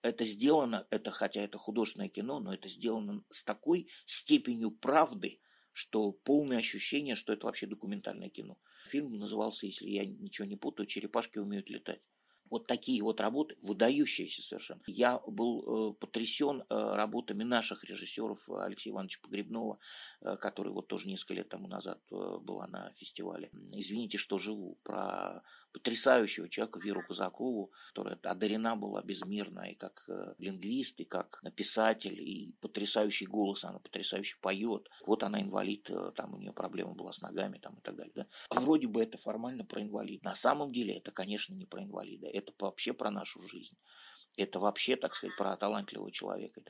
Это 0.00 0.24
сделано, 0.24 0.86
это 0.90 1.10
хотя 1.10 1.42
это 1.42 1.58
художественное 1.58 2.08
кино, 2.08 2.40
но 2.40 2.54
это 2.54 2.68
сделано 2.68 3.22
с 3.30 3.44
такой 3.44 3.88
степенью 4.06 4.70
правды, 4.70 5.40
что 5.78 6.10
полное 6.10 6.58
ощущение, 6.58 7.14
что 7.14 7.32
это 7.32 7.46
вообще 7.46 7.68
документальное 7.68 8.28
кино. 8.28 8.58
Фильм 8.86 9.12
назывался, 9.12 9.66
если 9.66 9.88
я 9.88 10.04
ничего 10.04 10.44
не 10.48 10.56
путаю, 10.56 10.86
«Черепашки 10.88 11.38
умеют 11.38 11.70
летать». 11.70 12.02
Вот 12.50 12.66
такие 12.66 13.00
вот 13.02 13.20
работы, 13.20 13.54
выдающиеся 13.62 14.42
совершенно. 14.42 14.80
Я 14.86 15.20
был 15.26 15.90
э, 15.90 15.94
потрясен 15.94 16.62
э, 16.62 16.64
работами 16.68 17.44
наших 17.44 17.84
режиссеров 17.84 18.48
Алексея 18.50 18.94
Ивановича 18.94 19.20
Погребного, 19.22 19.78
э, 20.20 20.36
который 20.36 20.72
вот 20.72 20.88
тоже 20.88 21.06
несколько 21.08 21.34
лет 21.34 21.48
тому 21.48 21.68
назад 21.68 22.00
э, 22.10 22.38
была 22.40 22.66
на 22.66 22.90
фестивале. 22.94 23.50
«Извините, 23.74 24.18
что 24.18 24.38
живу», 24.38 24.78
про 24.82 25.44
потрясающего 25.78 26.48
человека 26.48 26.80
Веру 26.80 27.02
Казакову, 27.06 27.72
которая 27.88 28.18
одарена 28.22 28.76
была 28.76 29.02
безмерно 29.02 29.70
и 29.70 29.74
как 29.74 30.04
э, 30.08 30.34
лингвист, 30.38 31.00
и 31.00 31.04
как 31.04 31.42
писатель, 31.54 32.20
и 32.20 32.54
потрясающий 32.60 33.26
голос, 33.26 33.64
она 33.64 33.78
потрясающе 33.78 34.36
поет. 34.40 34.88
Вот 35.06 35.22
она 35.22 35.40
инвалид, 35.40 35.88
э, 35.90 36.12
там 36.16 36.34
у 36.34 36.38
нее 36.38 36.52
проблема 36.52 36.94
была 36.94 37.12
с 37.12 37.20
ногами 37.20 37.58
там, 37.58 37.76
и 37.76 37.80
так 37.80 37.96
далее. 37.96 38.12
Да? 38.14 38.26
Вроде 38.50 38.88
бы 38.88 39.02
это 39.02 39.18
формально 39.18 39.64
про 39.64 39.82
инвалид. 39.82 40.22
На 40.24 40.34
самом 40.34 40.72
деле 40.72 40.96
это, 40.96 41.12
конечно, 41.12 41.54
не 41.54 41.66
про 41.66 41.82
инвалида, 41.82 42.26
это 42.26 42.52
вообще 42.58 42.92
про 42.92 43.10
нашу 43.10 43.40
жизнь. 43.48 43.76
Это 44.36 44.60
вообще, 44.60 44.96
так 44.96 45.14
сказать, 45.14 45.36
про 45.36 45.56
талантливого 45.56 46.10
человека. 46.12 46.60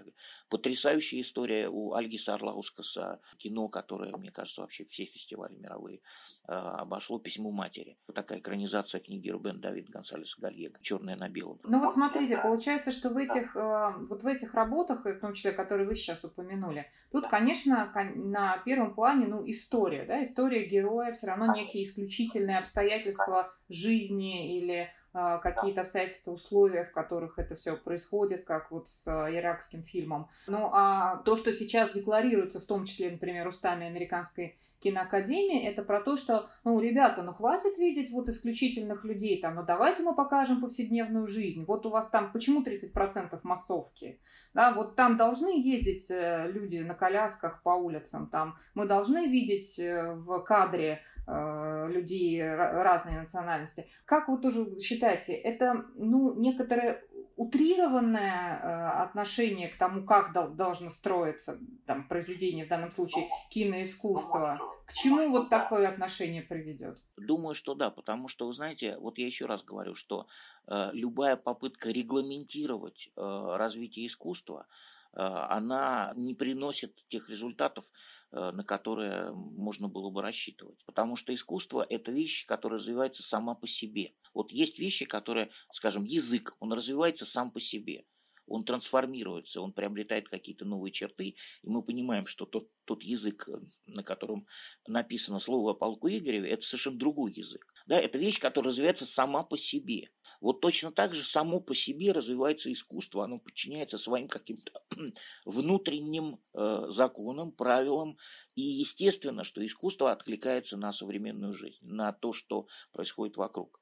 Потрясающая 0.48 1.20
история 1.20 1.68
у 1.68 1.92
Альгиса 1.92 2.34
Арлаускаса, 2.34 3.20
кино, 3.36 3.68
которое, 3.68 4.16
мне 4.16 4.30
кажется, 4.30 4.62
вообще 4.62 4.84
все 4.84 5.04
фестивали 5.04 5.54
мировые 5.54 6.00
а, 6.46 6.80
обошло 6.80 7.18
«Письмо 7.18 7.50
матери». 7.50 7.98
Такая 8.14 8.38
экранизация 8.38 9.00
книги 9.00 9.28
Рубен 9.28 9.60
Давид 9.60 9.90
Гонсалеса 9.90 10.40
Гальего 10.40 10.76
«Черное 10.80 11.16
на 11.16 11.28
белом». 11.28 11.60
Ну 11.64 11.78
вот 11.80 11.92
смотрите, 11.92 12.38
получается, 12.38 12.90
что 12.90 13.10
в 13.10 13.18
этих, 13.18 13.54
э, 13.54 13.92
вот 14.08 14.22
в 14.22 14.26
этих 14.26 14.54
работах, 14.54 15.04
в 15.04 15.20
том 15.20 15.34
числе, 15.34 15.52
которые 15.52 15.86
вы 15.86 15.94
сейчас 15.94 16.24
упомянули, 16.24 16.86
тут, 17.12 17.28
конечно, 17.28 17.92
на 18.14 18.58
первом 18.58 18.94
плане, 18.94 19.26
ну, 19.26 19.42
история, 19.48 20.06
да, 20.06 20.22
история 20.22 20.66
героя, 20.66 21.12
все 21.12 21.26
равно 21.26 21.54
некие 21.54 21.84
исключительные 21.84 22.58
обстоятельства 22.58 23.52
жизни 23.68 24.58
или 24.58 24.74
а, 24.80 24.97
какие-то 25.12 25.82
обстоятельства, 25.82 26.32
условия, 26.32 26.84
в 26.84 26.92
которых 26.92 27.38
это 27.38 27.56
все 27.56 27.76
происходит, 27.76 28.44
как 28.44 28.70
вот 28.70 28.88
с 28.88 29.06
а, 29.08 29.30
иракским 29.34 29.82
фильмом. 29.82 30.28
Ну 30.46 30.70
а 30.72 31.16
то, 31.24 31.36
что 31.36 31.52
сейчас 31.52 31.90
декларируется, 31.90 32.60
в 32.60 32.64
том 32.64 32.84
числе, 32.84 33.10
например, 33.10 33.46
устами 33.48 33.86
американской 33.86 34.56
киноакадемии, 34.80 35.66
это 35.66 35.82
про 35.82 36.00
то, 36.00 36.16
что, 36.16 36.48
ну, 36.64 36.78
ребята, 36.80 37.22
ну 37.22 37.32
хватит 37.32 37.78
видеть 37.78 38.10
вот 38.10 38.28
исключительных 38.28 39.04
людей, 39.04 39.40
там, 39.40 39.56
ну 39.56 39.64
давайте 39.64 40.02
мы 40.02 40.14
покажем 40.14 40.60
повседневную 40.60 41.26
жизнь. 41.26 41.64
Вот 41.64 41.84
у 41.86 41.90
вас 41.90 42.06
там, 42.08 42.30
почему 42.32 42.62
30% 42.62 43.38
массовки? 43.42 44.20
Да, 44.54 44.72
вот 44.72 44.94
там 44.94 45.16
должны 45.16 45.60
ездить 45.60 46.10
э, 46.10 46.50
люди 46.52 46.78
на 46.78 46.94
колясках 46.94 47.62
по 47.62 47.70
улицам, 47.70 48.28
там 48.28 48.56
мы 48.74 48.86
должны 48.86 49.26
видеть 49.26 49.78
э, 49.78 50.14
в 50.14 50.38
кадре 50.40 51.02
людей 51.28 52.42
разной 52.42 53.14
национальности. 53.16 53.86
Как 54.06 54.28
вы 54.28 54.38
тоже 54.38 54.80
считаете, 54.80 55.34
это, 55.34 55.84
ну, 55.94 56.34
некоторое 56.40 57.02
утрированное 57.38 58.58
э, 58.58 59.02
отношение 59.02 59.68
к 59.68 59.78
тому, 59.78 60.04
как 60.04 60.32
дол- 60.32 60.48
должно 60.48 60.90
строиться 60.90 61.58
там, 61.86 62.08
произведение, 62.08 62.66
в 62.66 62.68
данном 62.68 62.90
случае 62.90 63.28
киноискусство, 63.50 64.58
к 64.84 64.92
чему 64.92 65.30
вот 65.30 65.48
такое 65.48 65.88
отношение 65.88 66.42
приведет? 66.42 67.00
Думаю, 67.16 67.54
что 67.54 67.74
да, 67.74 67.90
потому 67.90 68.26
что, 68.26 68.48
вы 68.48 68.52
знаете, 68.52 68.96
вот 68.98 69.18
я 69.18 69.26
еще 69.26 69.46
раз 69.46 69.62
говорю, 69.62 69.94
что 69.94 70.26
э, 70.66 70.90
любая 70.92 71.36
попытка 71.36 71.90
регламентировать 71.90 73.10
э, 73.16 73.56
развитие 73.56 74.08
искусства, 74.08 74.66
э, 74.66 74.97
она 75.20 76.12
не 76.16 76.34
приносит 76.34 76.94
тех 77.08 77.28
результатов, 77.28 77.90
э, 78.30 78.52
на 78.52 78.62
которые 78.64 79.32
можно 79.32 79.88
было 79.88 80.10
бы 80.10 80.22
рассчитывать. 80.22 80.84
Потому 80.84 81.16
что 81.16 81.34
искусство– 81.34 81.84
это 81.88 82.12
вещь, 82.12 82.46
которая 82.46 82.78
развивается 82.78 83.22
сама 83.22 83.54
по 83.54 83.66
себе. 83.66 84.14
Вот 84.32 84.52
есть 84.52 84.78
вещи, 84.78 85.04
которые, 85.04 85.50
скажем, 85.72 86.04
язык, 86.04 86.56
он 86.60 86.72
развивается 86.72 87.24
сам 87.24 87.50
по 87.50 87.60
себе 87.60 88.04
он 88.48 88.64
трансформируется, 88.64 89.60
он 89.60 89.72
приобретает 89.72 90.28
какие-то 90.28 90.64
новые 90.64 90.90
черты, 90.90 91.36
и 91.62 91.68
мы 91.68 91.82
понимаем, 91.82 92.26
что 92.26 92.46
тот, 92.46 92.70
тот 92.84 93.02
язык, 93.02 93.48
на 93.86 94.02
котором 94.02 94.46
написано 94.86 95.38
слово 95.38 95.72
о 95.72 95.74
полку 95.74 96.08
Игореве, 96.08 96.50
это 96.50 96.64
совершенно 96.64 96.98
другой 96.98 97.32
язык. 97.32 97.66
Да, 97.88 97.98
это 97.98 98.18
вещь, 98.18 98.38
которая 98.38 98.70
развивается 98.70 99.06
сама 99.06 99.42
по 99.42 99.56
себе. 99.56 100.10
Вот 100.42 100.60
точно 100.60 100.92
так 100.92 101.14
же 101.14 101.24
само 101.24 101.58
по 101.58 101.74
себе 101.74 102.12
развивается 102.12 102.70
искусство, 102.70 103.24
оно 103.24 103.38
подчиняется 103.38 103.96
своим 103.96 104.28
каким-то 104.28 104.82
внутренним 105.46 106.38
э, 106.52 106.84
законам, 106.90 107.50
правилам, 107.50 108.18
и 108.54 108.60
естественно, 108.60 109.42
что 109.42 109.64
искусство 109.64 110.12
откликается 110.12 110.76
на 110.76 110.92
современную 110.92 111.54
жизнь, 111.54 111.78
на 111.80 112.12
то, 112.12 112.34
что 112.34 112.66
происходит 112.92 113.38
вокруг. 113.38 113.80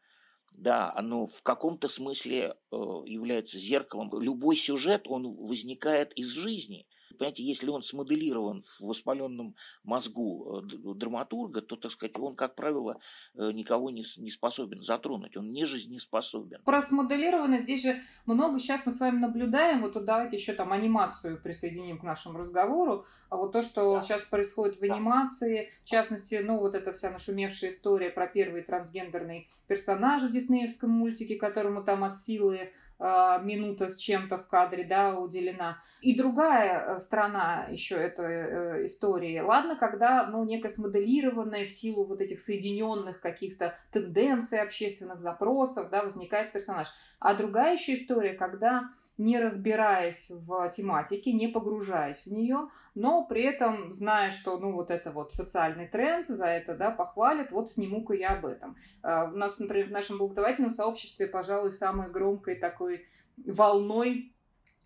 Да, 0.56 0.92
оно 0.94 1.26
в 1.26 1.42
каком-то 1.42 1.88
смысле 1.88 2.54
э, 2.70 2.76
является 3.06 3.58
зеркалом. 3.58 4.08
Любой 4.20 4.54
сюжет, 4.54 5.08
он 5.08 5.32
возникает 5.32 6.12
из 6.12 6.28
жизни. 6.28 6.86
Понимаете, 7.18 7.42
если 7.42 7.68
он 7.68 7.82
смоделирован 7.82 8.62
в 8.62 8.82
воспаленном 8.82 9.54
мозгу 9.84 10.62
э, 10.62 10.94
драматурга, 10.94 11.60
то, 11.62 11.76
так 11.76 11.90
сказать, 11.92 12.18
он, 12.18 12.36
как 12.36 12.54
правило, 12.54 12.98
э, 13.34 13.50
никого 13.52 13.90
не, 13.90 14.04
не 14.18 14.30
способен 14.30 14.82
затронуть, 14.82 15.36
он 15.36 15.50
не 15.50 15.64
жизнеспособен. 15.64 16.62
Про 16.64 16.82
смоделированность 16.82 17.64
здесь 17.64 17.82
же 17.82 18.02
много 18.26 18.58
сейчас 18.58 18.86
мы 18.86 18.92
с 18.92 19.00
вами 19.00 19.18
наблюдаем, 19.18 19.82
вот 19.82 19.94
тут 19.94 20.04
давайте 20.04 20.36
еще 20.36 20.52
там 20.52 20.72
анимацию 20.72 21.40
присоединим 21.40 21.98
к 21.98 22.02
нашему 22.02 22.38
разговору, 22.38 23.04
а 23.28 23.36
вот 23.36 23.52
то, 23.52 23.62
что 23.62 23.94
да. 23.94 24.02
сейчас 24.02 24.22
происходит 24.22 24.80
в 24.80 24.82
анимации, 24.82 25.70
в 25.84 25.88
частности, 25.88 26.40
ну 26.42 26.58
вот 26.58 26.74
эта 26.74 26.92
вся 26.92 27.10
нашумевшая 27.10 27.70
история 27.70 28.10
про 28.10 28.26
первый 28.26 28.62
трансгендерный 28.62 29.48
персонаж 29.66 30.22
в 30.22 30.30
диснеевском 30.30 30.90
мультике, 30.90 31.36
которому 31.36 31.82
там 31.82 32.04
от 32.04 32.16
силы 32.16 32.72
минута 32.98 33.88
с 33.88 33.96
чем-то 33.96 34.38
в 34.38 34.46
кадре, 34.46 34.84
да, 34.84 35.18
уделена. 35.18 35.78
И 36.00 36.16
другая 36.16 36.96
э, 36.96 36.98
сторона 36.98 37.66
еще 37.70 37.96
этой 37.96 38.34
э, 38.34 38.84
истории. 38.86 39.38
Ладно, 39.40 39.76
когда, 39.76 40.26
ну, 40.26 40.44
некая 40.44 40.68
смоделированная 40.68 41.66
в 41.66 41.70
силу 41.70 42.04
вот 42.04 42.20
этих 42.20 42.40
соединенных 42.40 43.20
каких-то 43.20 43.76
тенденций 43.92 44.60
общественных 44.60 45.20
запросов, 45.20 45.90
да, 45.90 46.02
возникает 46.02 46.52
персонаж. 46.52 46.86
А 47.18 47.34
другая 47.34 47.74
еще 47.74 47.94
история, 47.94 48.34
когда 48.34 48.90
не 49.18 49.38
разбираясь 49.38 50.30
в 50.30 50.68
тематике, 50.70 51.32
не 51.32 51.48
погружаясь 51.48 52.26
в 52.26 52.32
нее, 52.32 52.68
но 52.94 53.24
при 53.24 53.42
этом 53.44 53.92
зная, 53.92 54.30
что 54.30 54.58
ну 54.58 54.72
вот 54.72 54.90
это 54.90 55.10
вот 55.10 55.34
социальный 55.34 55.88
тренд, 55.88 56.28
за 56.28 56.46
это 56.46 56.74
да, 56.74 56.90
похвалят, 56.90 57.50
вот 57.50 57.72
сниму-ка 57.72 58.14
я 58.14 58.30
об 58.30 58.46
этом. 58.46 58.76
А, 59.02 59.24
у 59.24 59.36
нас, 59.36 59.58
например, 59.58 59.88
в 59.88 59.92
нашем 59.92 60.18
благотворительном 60.18 60.70
сообществе, 60.70 61.26
пожалуй, 61.26 61.72
самой 61.72 62.10
громкой 62.10 62.56
такой 62.56 63.06
волной 63.36 64.32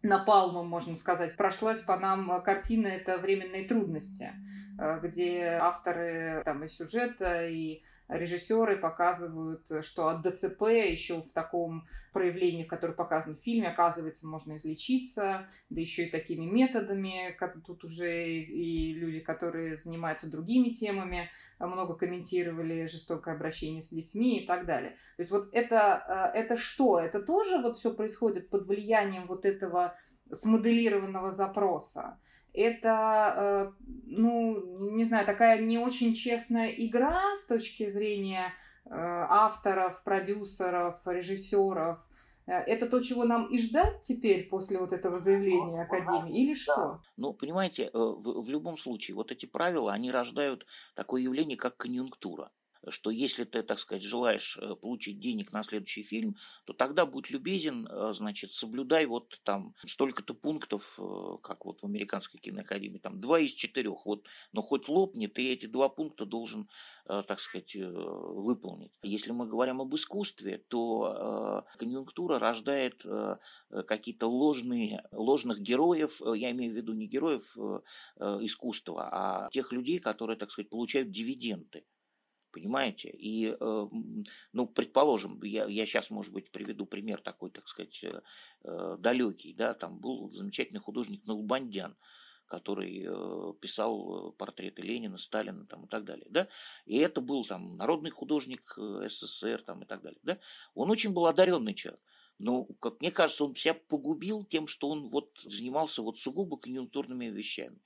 напалмом, 0.02 0.68
можно 0.68 0.96
сказать, 0.96 1.36
прошлась 1.36 1.80
по 1.80 1.98
нам 1.98 2.42
картина 2.42 2.86
«Это 2.86 3.18
временные 3.18 3.66
трудности». 3.66 4.32
где 5.02 5.58
авторы 5.60 6.40
там 6.42 6.64
и 6.64 6.68
сюжета, 6.68 7.46
и 7.46 7.82
режиссеры 8.10 8.76
показывают, 8.76 9.70
что 9.82 10.08
от 10.08 10.22
ДЦП 10.22 10.62
еще 10.62 11.20
в 11.22 11.32
таком 11.32 11.86
проявлении, 12.12 12.64
которое 12.64 12.92
показано 12.92 13.36
в 13.36 13.40
фильме, 13.40 13.68
оказывается, 13.68 14.26
можно 14.26 14.56
излечиться, 14.56 15.46
да 15.70 15.80
еще 15.80 16.06
и 16.06 16.10
такими 16.10 16.44
методами, 16.44 17.34
как 17.38 17.62
тут 17.64 17.84
уже 17.84 18.28
и 18.28 18.92
люди, 18.94 19.20
которые 19.20 19.76
занимаются 19.76 20.30
другими 20.30 20.70
темами, 20.70 21.30
много 21.58 21.94
комментировали 21.94 22.86
жестокое 22.86 23.34
обращение 23.34 23.82
с 23.82 23.90
детьми 23.90 24.40
и 24.40 24.46
так 24.46 24.66
далее. 24.66 24.92
То 25.16 25.22
есть 25.22 25.30
вот 25.30 25.50
это, 25.52 26.32
э, 26.34 26.38
это 26.38 26.56
что? 26.56 26.98
Это 26.98 27.20
тоже 27.20 27.58
вот 27.60 27.76
все 27.76 27.94
происходит 27.94 28.48
под 28.48 28.66
влиянием 28.66 29.26
вот 29.26 29.44
этого 29.44 29.94
смоделированного 30.32 31.30
запроса? 31.30 32.18
Это, 32.52 33.34
э, 33.36 33.72
ну, 34.06 34.90
не 34.90 35.04
знаю, 35.04 35.26
такая 35.26 35.60
не 35.60 35.78
очень 35.78 36.14
честная 36.14 36.68
игра 36.70 37.20
с 37.36 37.46
точки 37.46 37.88
зрения 37.90 38.52
э, 38.84 38.90
авторов, 38.90 40.02
продюсеров, 40.04 41.00
режиссеров. 41.06 41.98
Э, 42.46 42.52
это 42.52 42.88
то, 42.88 43.00
чего 43.00 43.24
нам 43.24 43.46
и 43.46 43.58
ждать 43.58 44.02
теперь 44.02 44.48
после 44.48 44.78
вот 44.78 44.92
этого 44.92 45.18
заявления 45.18 45.82
Академии, 45.82 46.42
или 46.42 46.54
что? 46.54 47.00
Ну, 47.16 47.32
понимаете, 47.32 47.90
в, 47.92 48.42
в 48.42 48.50
любом 48.50 48.76
случае, 48.76 49.14
вот 49.14 49.32
эти 49.32 49.46
правила, 49.46 49.92
они 49.92 50.10
рождают 50.10 50.66
такое 50.94 51.22
явление, 51.22 51.56
как 51.56 51.76
конъюнктура 51.76 52.50
что 52.88 53.10
если 53.10 53.44
ты, 53.44 53.62
так 53.62 53.78
сказать, 53.78 54.02
желаешь 54.02 54.58
э, 54.60 54.74
получить 54.74 55.20
денег 55.20 55.52
на 55.52 55.62
следующий 55.62 56.02
фильм, 56.02 56.36
то 56.64 56.72
тогда 56.72 57.06
будь 57.06 57.30
любезен, 57.30 57.86
э, 57.86 58.12
значит, 58.12 58.52
соблюдай 58.52 59.06
вот 59.06 59.40
там 59.42 59.74
столько-то 59.86 60.34
пунктов, 60.34 60.98
э, 60.98 61.36
как 61.42 61.66
вот 61.66 61.80
в 61.80 61.84
американской 61.84 62.40
киноакадемии, 62.40 62.98
там 62.98 63.20
два 63.20 63.38
из 63.40 63.52
четырех, 63.52 64.06
вот, 64.06 64.26
но 64.52 64.62
хоть 64.62 64.88
лопни, 64.88 65.26
ты 65.26 65.52
эти 65.52 65.66
два 65.66 65.88
пункта 65.88 66.24
должен, 66.24 66.68
так 67.06 67.40
сказать, 67.40 67.74
выполнить. 67.74 68.92
Если 69.02 69.32
мы 69.32 69.46
говорим 69.46 69.80
об 69.80 69.94
искусстве, 69.94 70.58
то 70.68 71.64
конъюнктура 71.76 72.38
рождает 72.38 73.04
какие-то 73.86 74.28
ложные, 74.28 75.02
ложных 75.12 75.60
героев, 75.60 76.20
я 76.34 76.50
имею 76.52 76.72
в 76.72 76.76
виду 76.76 76.92
не 76.92 77.06
героев 77.06 77.56
искусства, 78.18 79.08
а 79.10 79.48
тех 79.50 79.72
людей, 79.72 79.98
которые, 79.98 80.36
так 80.36 80.50
сказать, 80.50 80.70
получают 80.70 81.10
дивиденды 81.10 81.84
Понимаете? 82.52 83.10
И, 83.10 83.54
э, 83.58 83.86
ну, 84.52 84.66
предположим, 84.66 85.40
я, 85.42 85.66
я 85.66 85.86
сейчас, 85.86 86.10
может 86.10 86.32
быть, 86.32 86.50
приведу 86.50 86.86
пример 86.86 87.20
такой, 87.20 87.50
так 87.50 87.68
сказать, 87.68 88.02
э, 88.02 88.22
э, 88.64 88.96
далекий, 88.98 89.54
да, 89.54 89.74
там 89.74 90.00
был 90.00 90.30
замечательный 90.30 90.80
художник 90.80 91.24
Налбандян, 91.26 91.96
который 92.46 93.06
писал 93.60 94.32
портреты 94.32 94.82
Ленина, 94.82 95.18
Сталина 95.18 95.64
там, 95.66 95.84
и 95.84 95.88
так 95.88 96.04
далее. 96.04 96.26
Да? 96.30 96.48
И 96.84 96.98
это 96.98 97.20
был 97.20 97.44
там, 97.44 97.76
народный 97.76 98.10
художник 98.10 98.76
СССР 98.76 99.62
там, 99.62 99.84
и 99.84 99.86
так 99.86 100.02
далее. 100.02 100.18
Да? 100.24 100.36
Он 100.74 100.90
очень 100.90 101.12
был 101.12 101.26
одаренный 101.26 101.74
человек. 101.74 102.02
Но, 102.40 102.64
как 102.80 103.00
мне 103.00 103.12
кажется, 103.12 103.44
он 103.44 103.54
себя 103.54 103.74
погубил 103.74 104.42
тем, 104.42 104.66
что 104.66 104.88
он 104.88 105.10
вот 105.10 105.38
занимался 105.44 106.02
вот 106.02 106.18
сугубо 106.18 106.56
конъюнктурными 106.56 107.26
вещами. 107.26 107.78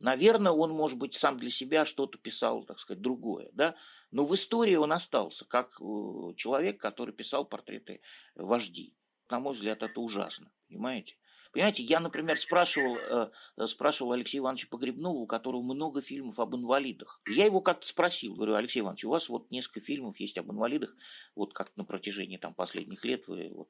Наверное, 0.00 0.52
он, 0.52 0.70
может 0.72 0.98
быть, 0.98 1.12
сам 1.12 1.36
для 1.36 1.50
себя 1.50 1.84
что-то 1.84 2.18
писал, 2.18 2.64
так 2.64 2.78
сказать, 2.78 3.02
другое, 3.02 3.50
да, 3.52 3.76
но 4.10 4.24
в 4.24 4.34
истории 4.34 4.74
он 4.74 4.92
остался 4.92 5.44
как 5.44 5.78
э, 5.80 6.34
человек, 6.36 6.80
который 6.80 7.14
писал 7.14 7.44
портреты 7.44 8.00
вождей. 8.34 8.96
На 9.28 9.40
мой 9.40 9.54
взгляд, 9.54 9.82
это 9.82 10.00
ужасно, 10.00 10.50
понимаете? 10.68 11.16
Понимаете, 11.52 11.82
я, 11.82 12.00
например, 12.00 12.38
спрашивал, 12.38 12.96
э, 12.96 13.66
спрашивал 13.66 14.12
Алексея 14.12 14.40
Ивановича 14.40 14.68
Погребнова, 14.70 15.18
у 15.18 15.26
которого 15.26 15.62
много 15.62 16.00
фильмов 16.00 16.38
об 16.38 16.54
инвалидах. 16.54 17.20
Я 17.28 17.44
его 17.44 17.60
как-то 17.60 17.86
спросил, 17.86 18.34
говорю, 18.34 18.54
Алексей 18.54 18.80
Иванович, 18.80 19.04
у 19.04 19.10
вас 19.10 19.28
вот 19.28 19.50
несколько 19.50 19.80
фильмов 19.80 20.18
есть 20.18 20.38
об 20.38 20.50
инвалидах, 20.50 20.96
вот 21.34 21.52
как 21.52 21.76
на 21.76 21.84
протяжении 21.84 22.36
там 22.36 22.54
последних 22.54 23.04
лет 23.04 23.26
вы 23.28 23.50
вот 23.52 23.68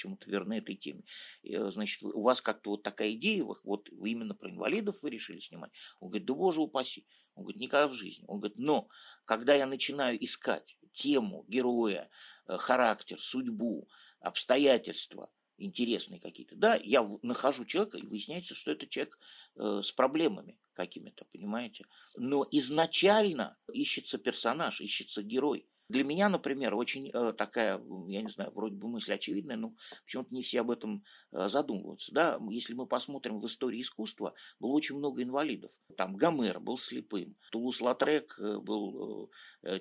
почему-то 0.00 0.30
верны 0.30 0.54
этой 0.54 0.76
теме. 0.76 1.04
Э, 1.42 1.70
значит, 1.70 2.02
у 2.02 2.22
вас 2.22 2.40
как-то 2.40 2.70
вот 2.70 2.82
такая 2.82 3.12
идея, 3.12 3.44
вот 3.44 3.88
вы 3.90 4.10
именно 4.10 4.34
про 4.34 4.50
инвалидов 4.50 5.02
вы 5.02 5.10
решили 5.10 5.40
снимать. 5.40 5.72
Он 6.00 6.08
говорит, 6.08 6.26
да 6.26 6.34
боже 6.34 6.62
упаси. 6.62 7.06
Он 7.34 7.44
говорит, 7.44 7.60
никогда 7.60 7.88
в 7.88 7.92
жизни. 7.92 8.24
Он 8.26 8.40
говорит, 8.40 8.58
но 8.58 8.88
когда 9.24 9.54
я 9.54 9.66
начинаю 9.66 10.22
искать 10.24 10.78
тему, 10.92 11.44
героя, 11.48 12.08
э, 12.46 12.56
характер, 12.56 13.20
судьбу, 13.20 13.88
обстоятельства, 14.20 15.30
интересные 15.58 16.20
какие-то, 16.20 16.56
да, 16.56 16.76
я 16.82 17.06
нахожу 17.22 17.66
человека, 17.66 17.98
и 17.98 18.06
выясняется, 18.06 18.54
что 18.54 18.70
это 18.70 18.86
человек 18.86 19.18
э, 19.56 19.80
с 19.82 19.92
проблемами 19.92 20.58
какими-то, 20.72 21.26
понимаете. 21.26 21.84
Но 22.16 22.48
изначально 22.50 23.58
ищется 23.70 24.16
персонаж, 24.16 24.80
ищется 24.80 25.22
герой. 25.22 25.66
Для 25.90 26.04
меня, 26.04 26.28
например, 26.28 26.76
очень 26.76 27.10
э, 27.12 27.32
такая, 27.36 27.82
я 28.06 28.22
не 28.22 28.28
знаю, 28.28 28.52
вроде 28.54 28.76
бы 28.76 28.86
мысль 28.86 29.12
очевидная, 29.12 29.56
но 29.56 29.74
почему-то 30.04 30.32
не 30.32 30.40
все 30.40 30.60
об 30.60 30.70
этом 30.70 31.02
э, 31.32 31.48
задумываются. 31.48 32.14
Да? 32.14 32.38
Если 32.48 32.74
мы 32.74 32.86
посмотрим 32.86 33.38
в 33.38 33.46
истории 33.46 33.80
искусства, 33.80 34.32
было 34.60 34.70
очень 34.70 34.96
много 34.96 35.20
инвалидов. 35.20 35.72
Там 35.96 36.14
Гомер 36.14 36.60
был 36.60 36.78
слепым, 36.78 37.34
Тулус 37.50 37.80
Латрек 37.80 38.38
э, 38.38 38.58
был 38.58 39.32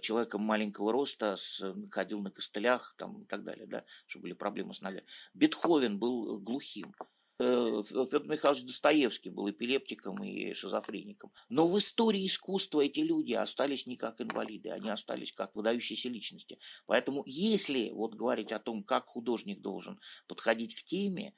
человеком 0.02 0.42
маленького 0.42 0.92
роста, 0.92 1.36
ходил 1.92 2.22
на 2.22 2.32
костылях 2.32 2.96
там, 2.98 3.22
и 3.22 3.26
так 3.26 3.44
далее, 3.44 3.68
да, 3.68 3.86
что 4.08 4.18
были 4.18 4.34
проблемы 4.34 4.74
с 4.74 4.82
ногами. 4.82 5.06
Бетховен 5.36 6.00
был 6.00 6.40
глухим. 6.40 6.92
Э, 7.42 7.82
Федор 7.86 8.28
Михайлович 8.28 8.66
Достоевский 8.66 9.30
был 9.30 9.50
эпилептиком 9.50 10.22
и 10.24 10.54
шизофреником. 10.54 11.32
Но 11.48 11.68
в 11.68 11.78
истории 11.78 12.28
искусства 12.28 12.82
эти 12.82 13.00
люди 13.00 13.32
остались 13.32 13.88
не 13.88 13.96
как 13.96 14.20
инвалиды, 14.20 14.70
они 14.70 14.90
остались 14.90 15.32
как 15.32 15.56
выдающиеся 15.56 16.10
личности. 16.10 16.60
Поэтому 16.86 17.24
если 17.26 17.92
вот 17.92 18.16
говорить 18.16 18.52
о 18.52 18.60
том, 18.60 18.84
как 18.84 19.06
художник 19.06 19.62
должен 19.62 20.02
подходить 20.28 20.76
к 20.76 20.84
теме, 20.84 21.34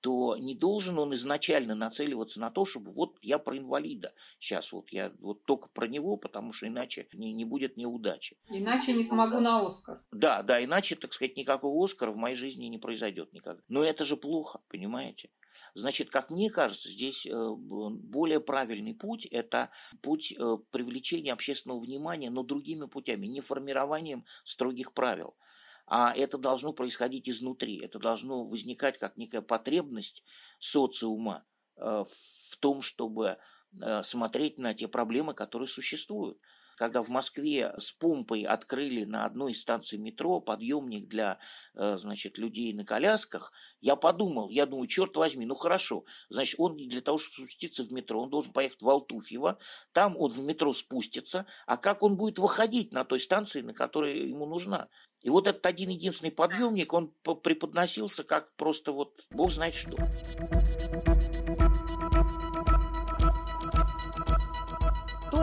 то 0.00 0.36
не 0.36 0.54
должен 0.54 0.98
он 0.98 1.14
изначально 1.14 1.74
нацеливаться 1.74 2.40
на 2.40 2.50
то, 2.50 2.64
чтобы 2.64 2.92
вот 2.92 3.18
я 3.22 3.38
про 3.38 3.56
инвалида. 3.58 4.14
Сейчас 4.38 4.72
вот 4.72 4.90
я 4.90 5.12
вот 5.18 5.44
только 5.44 5.68
про 5.68 5.86
него, 5.86 6.16
потому 6.16 6.52
что 6.52 6.66
иначе 6.66 7.08
не, 7.12 7.32
не 7.32 7.44
будет 7.44 7.76
неудачи. 7.76 8.36
Иначе 8.48 8.92
не 8.92 9.02
смогу 9.02 9.40
на 9.40 9.66
Оскар. 9.66 10.02
Да, 10.12 10.42
да, 10.42 10.62
иначе, 10.62 10.96
так 10.96 11.12
сказать, 11.12 11.36
никакого 11.36 11.84
Оскара 11.84 12.12
в 12.12 12.16
моей 12.16 12.36
жизни 12.36 12.66
не 12.66 12.78
произойдет 12.78 13.32
никогда. 13.32 13.62
Но 13.68 13.82
это 13.82 14.04
же 14.04 14.16
плохо, 14.16 14.60
понимаете? 14.68 15.30
Значит, 15.74 16.10
как 16.10 16.30
мне 16.30 16.50
кажется, 16.50 16.88
здесь 16.88 17.26
э, 17.26 17.54
более 17.56 18.40
правильный 18.40 18.94
путь– 18.94 19.26
это 19.30 19.70
путь 20.02 20.32
э, 20.32 20.56
привлечения 20.70 21.32
общественного 21.32 21.80
внимания, 21.80 22.30
но 22.30 22.42
другими 22.42 22.86
путями, 22.86 23.26
не 23.26 23.40
формированием 23.40 24.24
строгих 24.44 24.92
правил– 24.92 25.34
а 25.88 26.12
это 26.14 26.38
должно 26.38 26.72
происходить 26.72 27.28
изнутри, 27.28 27.80
это 27.80 27.98
должно 27.98 28.44
возникать 28.44 28.98
как 28.98 29.16
некая 29.16 29.40
потребность 29.40 30.22
социума 30.58 31.44
э, 31.76 32.04
в 32.04 32.56
том, 32.58 32.82
чтобы 32.82 33.38
э, 33.80 34.02
смотреть 34.02 34.58
на 34.58 34.74
те 34.74 34.86
проблемы, 34.86 35.34
которые 35.34 35.68
существуют 35.68 36.38
когда 36.78 37.02
в 37.02 37.08
Москве 37.08 37.74
с 37.78 37.92
помпой 37.92 38.42
открыли 38.42 39.04
на 39.04 39.24
одной 39.24 39.52
из 39.52 39.60
станций 39.60 39.98
метро 39.98 40.40
подъемник 40.40 41.08
для, 41.08 41.38
э, 41.74 41.98
значит, 41.98 42.38
людей 42.38 42.72
на 42.72 42.84
колясках, 42.84 43.52
я 43.80 43.96
подумал, 43.96 44.48
я 44.48 44.64
думаю, 44.64 44.86
черт 44.86 45.16
возьми, 45.16 45.44
ну 45.44 45.54
хорошо, 45.54 46.04
значит, 46.30 46.54
он 46.58 46.76
для 46.76 47.00
того, 47.00 47.18
чтобы 47.18 47.48
спуститься 47.48 47.82
в 47.82 47.92
метро, 47.92 48.22
он 48.22 48.30
должен 48.30 48.52
поехать 48.52 48.80
в 48.80 48.88
Алтуфьево, 48.88 49.58
там 49.92 50.16
он 50.16 50.30
в 50.30 50.40
метро 50.40 50.72
спустится, 50.72 51.46
а 51.66 51.76
как 51.76 52.02
он 52.02 52.16
будет 52.16 52.38
выходить 52.38 52.92
на 52.92 53.04
той 53.04 53.18
станции, 53.18 53.60
на 53.60 53.74
которой 53.74 54.28
ему 54.28 54.46
нужна? 54.46 54.88
И 55.24 55.30
вот 55.30 55.48
этот 55.48 55.66
один 55.66 55.90
единственный 55.90 56.30
подъемник, 56.30 56.92
он 56.92 57.12
преподносился 57.42 58.22
как 58.22 58.54
просто 58.54 58.92
вот 58.92 59.26
бог 59.30 59.50
знает 59.50 59.74
что. 59.74 59.96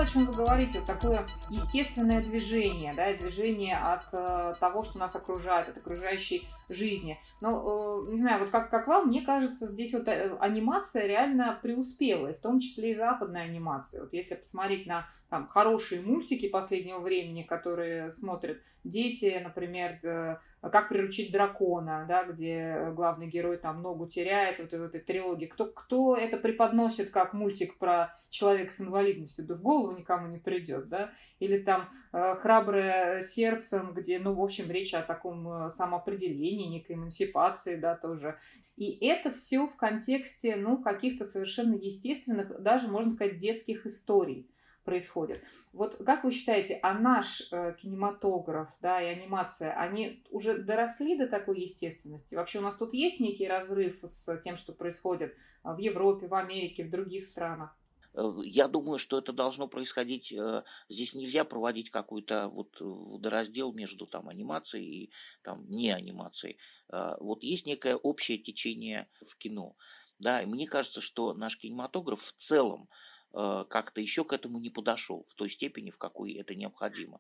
О 0.05 0.07
чем 0.07 0.25
вы 0.25 0.33
говорите, 0.33 0.79
вот 0.79 0.87
такое 0.87 1.25
естественное 1.49 2.21
движение, 2.21 2.93
да, 2.93 3.11
движение 3.13 3.75
от 3.75 4.03
э, 4.11 4.53
того, 4.59 4.83
что 4.83 4.99
нас 4.99 5.15
окружает, 5.15 5.69
от 5.69 5.77
окружающей 5.77 6.47
жизни. 6.69 7.19
Но, 7.41 8.05
э, 8.07 8.11
не 8.11 8.17
знаю, 8.17 8.39
вот 8.39 8.49
как, 8.49 8.69
как 8.69 8.87
вам, 8.87 9.07
мне 9.07 9.21
кажется, 9.21 9.67
здесь 9.67 9.93
вот 9.93 10.07
э, 10.07 10.35
анимация 10.39 11.05
реально 11.05 11.59
преуспела, 11.61 12.27
и 12.27 12.33
в 12.33 12.41
том 12.41 12.59
числе 12.59 12.91
и 12.91 12.95
западная 12.95 13.43
анимация. 13.43 14.01
Вот 14.01 14.13
если 14.13 14.35
посмотреть 14.35 14.85
на 14.85 15.07
там, 15.29 15.47
хорошие 15.47 16.01
мультики 16.01 16.47
последнего 16.47 16.99
времени, 16.99 17.41
которые 17.41 18.11
смотрят 18.11 18.59
дети, 18.83 19.41
например, 19.43 19.99
э, 20.03 20.37
«Как 20.61 20.89
приручить 20.89 21.31
дракона», 21.31 22.05
да, 22.07 22.23
где 22.23 22.91
главный 22.95 23.27
герой 23.27 23.57
там 23.57 23.81
ногу 23.81 24.07
теряет, 24.07 24.59
вот 24.59 24.71
в 24.71 24.83
этой 24.83 25.01
трилогии. 25.01 25.45
Кто, 25.47 25.65
кто 25.65 26.15
это 26.15 26.37
преподносит 26.37 27.09
как 27.09 27.33
мультик 27.33 27.77
про 27.77 28.15
человека 28.29 28.71
с 28.71 28.79
инвалидностью? 28.81 29.45
Да 29.45 29.55
в 29.55 29.61
голову 29.61 29.97
никому 29.97 30.27
не 30.27 30.37
придет, 30.37 30.89
да? 30.89 31.11
Или 31.39 31.59
там 31.59 31.89
«Храброе 32.11 33.21
сердцем», 33.21 33.93
где, 33.93 34.19
ну, 34.19 34.33
в 34.33 34.41
общем, 34.41 34.71
речь 34.71 34.93
о 34.93 35.01
таком 35.01 35.69
самоопределении, 35.69 36.54
некой 36.63 36.95
эмансипации, 36.95 37.75
да, 37.75 37.95
тоже. 37.95 38.37
И 38.77 39.05
это 39.05 39.31
все 39.31 39.67
в 39.67 39.75
контексте, 39.75 40.55
ну, 40.55 40.81
каких-то 40.81 41.25
совершенно 41.25 41.75
естественных, 41.75 42.61
даже, 42.61 42.87
можно 42.87 43.11
сказать, 43.11 43.37
детских 43.37 43.85
историй. 43.85 44.49
происходит. 44.83 45.43
Вот 45.73 45.97
как 46.05 46.23
вы 46.23 46.31
считаете, 46.31 46.79
а 46.81 46.93
наш 46.93 47.51
э, 47.51 47.75
кинематограф, 47.81 48.69
да, 48.81 49.01
и 49.01 49.07
анимация, 49.07 49.73
они 49.73 50.23
уже 50.29 50.59
доросли 50.59 51.17
до 51.17 51.27
такой 51.27 51.59
естественности? 51.59 52.35
Вообще 52.35 52.59
у 52.59 52.61
нас 52.61 52.75
тут 52.77 52.93
есть 52.93 53.19
некий 53.19 53.47
разрыв 53.47 53.97
с 54.03 54.37
тем, 54.41 54.57
что 54.57 54.73
происходит 54.73 55.35
в 55.63 55.77
Европе, 55.79 56.27
в 56.27 56.35
Америке, 56.35 56.85
в 56.85 56.91
других 56.91 57.25
странах? 57.25 57.75
Э, 58.15 58.33
я 58.43 58.67
думаю, 58.67 58.97
что 58.97 59.17
это 59.17 59.33
должно 59.33 59.67
происходить. 59.67 60.31
Э, 60.31 60.63
здесь 60.89 61.13
нельзя 61.13 61.43
проводить 61.43 61.89
какой-то 61.89 62.49
вот 62.49 62.77
водораздел 62.79 63.73
между 63.73 64.07
там 64.07 64.29
анимацией 64.29 64.85
и 64.85 65.11
там 65.43 65.65
не 65.69 65.91
анимацией. 65.91 66.57
Э, 66.91 67.15
вот 67.19 67.43
есть 67.43 67.65
некое 67.65 67.95
общее 67.95 68.37
течение 68.37 69.09
в 69.21 69.37
кино. 69.37 69.75
Да, 70.17 70.41
и 70.41 70.45
мне 70.45 70.65
кажется, 70.65 71.01
что 71.01 71.33
наш 71.33 71.57
кинематограф 71.57 72.21
в 72.21 72.33
целом 72.33 72.89
как-то 73.33 73.99
еще 73.99 74.23
к 74.23 74.31
этому 74.31 74.59
не 74.59 74.69
подошел 74.69 75.25
в 75.27 75.33
той 75.33 75.49
степени, 75.49 75.89
в 75.89 75.97
какой 75.97 76.35
это 76.35 76.55
необходимо. 76.55 77.19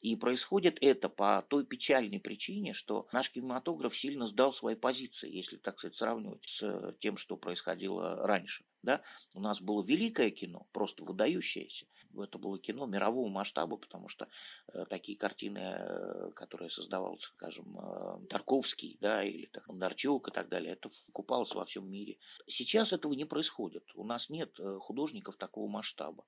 И 0.00 0.14
происходит 0.14 0.78
это 0.80 1.08
по 1.08 1.44
той 1.48 1.66
печальной 1.66 2.20
причине, 2.20 2.72
что 2.72 3.08
наш 3.10 3.28
кинематограф 3.30 3.96
сильно 3.96 4.28
сдал 4.28 4.52
свои 4.52 4.76
позиции, 4.76 5.28
если, 5.34 5.56
так 5.56 5.80
сказать, 5.80 5.96
сравнивать 5.96 6.44
с 6.46 6.94
тем, 7.00 7.16
что 7.16 7.36
происходило 7.36 8.24
раньше. 8.24 8.62
Да? 8.82 9.02
У 9.34 9.40
нас 9.40 9.60
было 9.60 9.82
великое 9.82 10.30
кино, 10.30 10.66
просто 10.72 11.04
выдающееся. 11.04 11.86
Это 12.16 12.38
было 12.38 12.58
кино 12.58 12.86
мирового 12.86 13.28
масштаба, 13.28 13.76
потому 13.76 14.08
что 14.08 14.28
э, 14.72 14.86
такие 14.86 15.16
картины, 15.16 15.58
э, 15.58 16.30
которые 16.34 16.70
создавал, 16.70 17.18
скажем, 17.18 17.78
э, 17.78 18.26
Тарковский, 18.28 18.96
да, 19.00 19.22
или 19.22 19.46
так, 19.46 19.66
Бондарчук 19.66 20.28
и 20.28 20.30
так 20.30 20.48
далее, 20.48 20.72
это 20.72 20.90
купалось 21.12 21.54
во 21.54 21.64
всем 21.64 21.90
мире. 21.90 22.18
Сейчас 22.46 22.92
этого 22.92 23.12
не 23.12 23.24
происходит. 23.24 23.84
У 23.94 24.04
нас 24.04 24.30
нет 24.30 24.58
э, 24.58 24.78
художников 24.80 25.36
такого 25.36 25.68
масштаба. 25.68 26.24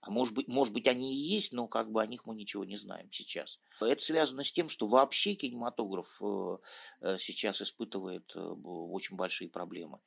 А 0.00 0.10
может 0.10 0.32
быть, 0.34 0.48
может 0.48 0.72
быть, 0.72 0.86
они 0.86 1.12
и 1.12 1.34
есть, 1.34 1.52
но 1.52 1.66
как 1.66 1.90
бы 1.90 2.00
о 2.00 2.06
них 2.06 2.24
мы 2.24 2.34
ничего 2.34 2.64
не 2.64 2.76
знаем 2.76 3.10
сейчас. 3.10 3.60
Это 3.80 4.00
связано 4.00 4.44
с 4.44 4.52
тем, 4.52 4.68
что 4.68 4.86
вообще 4.86 5.34
кинематограф 5.34 6.20
э, 6.22 6.58
э, 7.00 7.18
сейчас 7.18 7.60
испытывает 7.60 8.30
э, 8.36 8.40
очень 8.40 9.16
большие 9.16 9.50
проблемы 9.50 9.98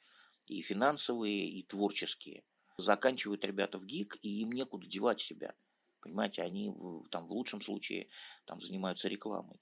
и 0.47 0.61
финансовые, 0.61 1.47
и 1.47 1.63
творческие. 1.63 2.43
Заканчивают 2.77 3.45
ребята 3.45 3.77
в 3.77 3.85
ГИК, 3.85 4.17
и 4.21 4.41
им 4.41 4.51
некуда 4.51 4.87
девать 4.87 5.19
себя. 5.19 5.53
Понимаете, 6.01 6.41
они 6.41 6.73
там 7.11 7.27
в 7.27 7.31
лучшем 7.31 7.61
случае 7.61 8.07
там 8.45 8.59
занимаются 8.59 9.07
рекламой. 9.07 9.59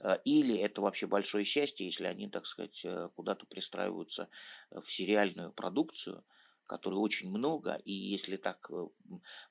А, 0.00 0.14
или 0.24 0.56
это 0.56 0.82
вообще 0.82 1.06
большое 1.06 1.44
счастье, 1.44 1.86
если 1.86 2.04
они, 2.04 2.28
так 2.28 2.46
сказать, 2.46 2.84
э, 2.84 3.08
куда-то 3.14 3.46
пристраиваются 3.46 4.28
в 4.70 4.84
сериальную 4.84 5.52
продукцию, 5.52 6.24
которой 6.66 6.94
очень 6.94 7.28
много, 7.30 7.74
и 7.84 7.92
если 7.92 8.36
так 8.36 8.70
э, 8.70 8.86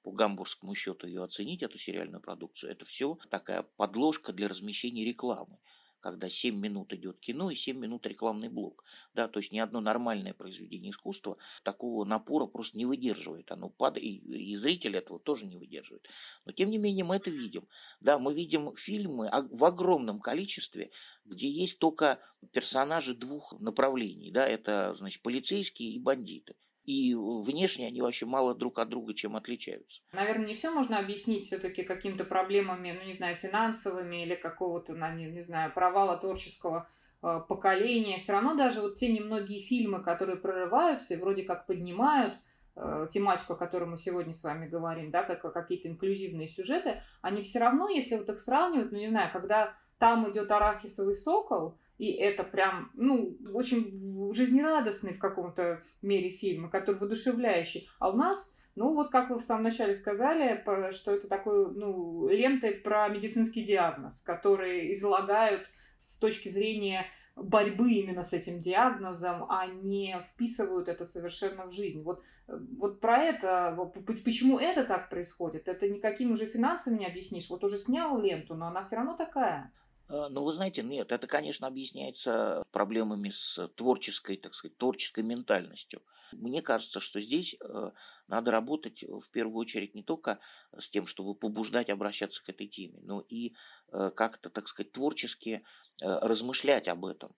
по 0.04 0.12
гамбургскому 0.12 0.74
счету 0.74 1.06
ее 1.06 1.24
оценить, 1.24 1.64
эту 1.64 1.78
сериальную 1.78 2.22
продукцию, 2.22 2.72
это 2.72 2.86
все 2.86 3.18
такая 3.30 3.64
подложка 3.64 4.32
для 4.34 4.48
размещения 4.48 5.04
рекламы 5.04 5.60
когда 6.00 6.30
7 6.30 6.56
минут 6.60 6.94
идет 6.94 7.20
кино 7.20 7.52
и 7.52 7.56
7 7.56 7.78
минут 7.78 8.06
рекламный 8.08 8.50
блок. 8.50 8.84
Да, 9.14 9.28
то 9.28 9.40
есть 9.40 9.52
ни 9.52 9.60
одно 9.60 9.82
нормальное 9.82 10.34
произведение 10.34 10.92
искусства 10.92 11.38
такого 11.64 12.06
напора 12.06 12.46
просто 12.46 12.78
не 12.78 12.86
выдерживает. 12.86 13.52
Оно 13.52 13.70
падает, 13.70 14.06
и, 14.06 14.52
и 14.52 14.56
зритель 14.56 14.96
этого 14.96 15.20
тоже 15.20 15.46
не 15.46 15.58
выдерживает. 15.58 16.08
Но 16.46 16.52
тем 16.52 16.70
не 16.70 16.78
менее 16.78 17.06
мы 17.06 17.18
это 17.18 17.30
видим. 17.30 17.68
Да, 18.00 18.20
мы 18.20 18.34
видим 18.34 18.76
фильмы 18.76 19.30
в 19.52 19.66
огромном 19.66 20.20
количестве, 20.20 20.92
где 21.26 21.50
есть 21.50 21.80
только 21.80 22.20
персонажи 22.52 23.16
двух 23.16 23.60
направлений. 23.60 24.32
Да, 24.32 24.48
это, 24.48 24.96
значит, 24.96 25.22
полицейские 25.22 25.92
и 25.92 26.00
бандиты 26.00 26.56
и 26.90 27.14
внешне 27.14 27.86
они 27.86 28.02
вообще 28.02 28.26
мало 28.26 28.56
друг 28.56 28.80
от 28.80 28.90
друга 28.90 29.14
чем 29.14 29.36
отличаются. 29.36 30.02
Наверное, 30.12 30.48
не 30.48 30.56
все 30.56 30.72
можно 30.72 30.98
объяснить 30.98 31.46
все-таки 31.46 31.84
какими-то 31.84 32.24
проблемами, 32.24 32.98
ну, 33.00 33.06
не 33.06 33.14
знаю, 33.14 33.36
финансовыми 33.36 34.24
или 34.24 34.34
какого-то, 34.34 34.94
не, 34.94 35.40
знаю, 35.40 35.72
провала 35.72 36.18
творческого 36.18 36.90
э, 37.22 37.42
поколения. 37.48 38.18
Все 38.18 38.32
равно 38.32 38.56
даже 38.56 38.82
вот 38.82 38.96
те 38.96 39.12
немногие 39.12 39.60
фильмы, 39.60 40.02
которые 40.02 40.38
прорываются 40.38 41.14
и 41.14 41.18
вроде 41.18 41.44
как 41.44 41.68
поднимают 41.68 42.34
э, 42.76 43.08
тематику, 43.12 43.54
о 43.54 43.58
которой 43.58 43.86
мы 43.86 43.98
сегодня 43.98 44.34
с 44.34 44.44
вами 44.44 44.68
говорим, 44.68 45.12
да, 45.12 45.22
как 45.22 45.54
какие-то 45.54 45.90
инклюзивные 45.90 46.48
сюжеты, 46.48 47.04
они 47.22 47.44
все 47.44 47.60
равно, 47.60 47.88
если 47.88 48.16
вот 48.16 48.28
их 48.30 48.40
сравнивать, 48.40 48.92
ну, 48.92 48.98
не 48.98 49.10
знаю, 49.10 49.30
когда 49.32 49.76
там 50.00 50.28
идет 50.32 50.50
арахисовый 50.50 51.14
сокол, 51.14 51.78
и 52.00 52.14
это 52.14 52.44
прям, 52.44 52.90
ну, 52.96 53.38
очень 53.54 54.34
жизнерадостный 54.34 55.14
в 55.14 55.20
каком-то 55.20 55.84
мере 56.02 56.30
фильм, 56.32 56.70
который 56.70 56.96
воодушевляющий. 56.96 57.88
А 58.00 58.10
у 58.10 58.14
нас, 58.14 58.58
ну, 58.76 58.94
вот 58.94 59.12
как 59.12 59.30
вы 59.30 59.38
в 59.38 59.44
самом 59.44 59.64
начале 59.64 59.94
сказали, 59.94 60.64
что 60.92 61.14
это 61.14 61.28
такой, 61.28 61.72
ну, 61.76 62.28
ленты 62.30 62.72
про 62.72 63.10
медицинский 63.10 63.64
диагноз, 63.64 64.22
которые 64.22 64.92
излагают 64.94 65.68
с 65.98 66.18
точки 66.18 66.48
зрения 66.48 67.06
борьбы 67.36 67.92
именно 67.92 68.24
с 68.24 68.34
этим 68.34 68.60
диагнозом, 68.60 69.46
а 69.50 69.68
не 69.68 70.20
вписывают 70.34 70.88
это 70.88 71.04
совершенно 71.04 71.66
в 71.66 71.72
жизнь. 71.72 72.04
Вот, 72.04 72.24
вот 72.48 73.02
про 73.02 73.18
это, 73.24 73.92
почему 74.24 74.58
это 74.58 74.86
так 74.86 75.10
происходит, 75.10 75.68
это 75.68 75.90
никакими 75.90 76.32
уже 76.32 76.46
финансами 76.46 77.00
не 77.00 77.08
объяснишь. 77.08 77.50
Вот 77.50 77.64
уже 77.64 77.78
снял 77.78 78.20
ленту, 78.22 78.56
но 78.56 78.68
она 78.68 78.84
все 78.84 78.96
равно 78.96 79.16
такая. 79.16 79.72
Э, 80.10 80.28
ну, 80.30 80.44
вы 80.44 80.52
знаете, 80.52 80.84
нет, 80.84 81.12
это, 81.12 81.28
конечно, 81.28 81.68
объясняется 81.68 82.64
проблемами 82.72 83.30
с 83.30 83.68
творческой, 83.76 84.38
так 84.38 84.54
сказать, 84.54 84.78
творческой 84.78 85.24
ментальностью. 85.24 86.02
Мне 86.32 86.62
кажется, 86.62 87.00
что 87.00 87.20
здесь 87.20 87.56
э, 87.60 87.92
надо 88.28 88.52
работать 88.52 89.04
в 89.04 89.30
первую 89.32 89.58
очередь 89.58 89.96
не 89.96 90.04
только 90.04 90.40
с 90.78 90.90
тем, 90.90 91.08
чтобы 91.08 91.34
побуждать 91.34 91.90
обращаться 91.90 92.44
к 92.44 92.50
этой 92.50 92.68
теме, 92.68 93.00
но 93.02 93.22
и 93.30 93.56
э, 93.92 94.12
как-то, 94.16 94.50
так 94.50 94.68
сказать, 94.68 94.92
творчески 94.92 95.64
размышлять 96.02 96.88
об 96.88 97.06
этом. 97.06 97.36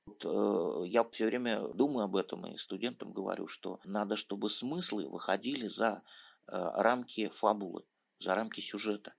Я 0.85 1.03
все 1.09 1.25
время 1.25 1.67
думаю 1.69 2.03
об 2.05 2.15
этом 2.15 2.45
и 2.45 2.57
студентам 2.57 3.11
говорю, 3.11 3.47
что 3.47 3.79
надо, 3.85 4.15
чтобы 4.15 4.51
смыслы 4.51 5.09
выходили 5.09 5.67
за 5.67 6.03
рамки 6.45 7.29
фабулы, 7.29 7.85
за 8.19 8.35
рамки 8.35 8.61
сюжета. 8.61 9.15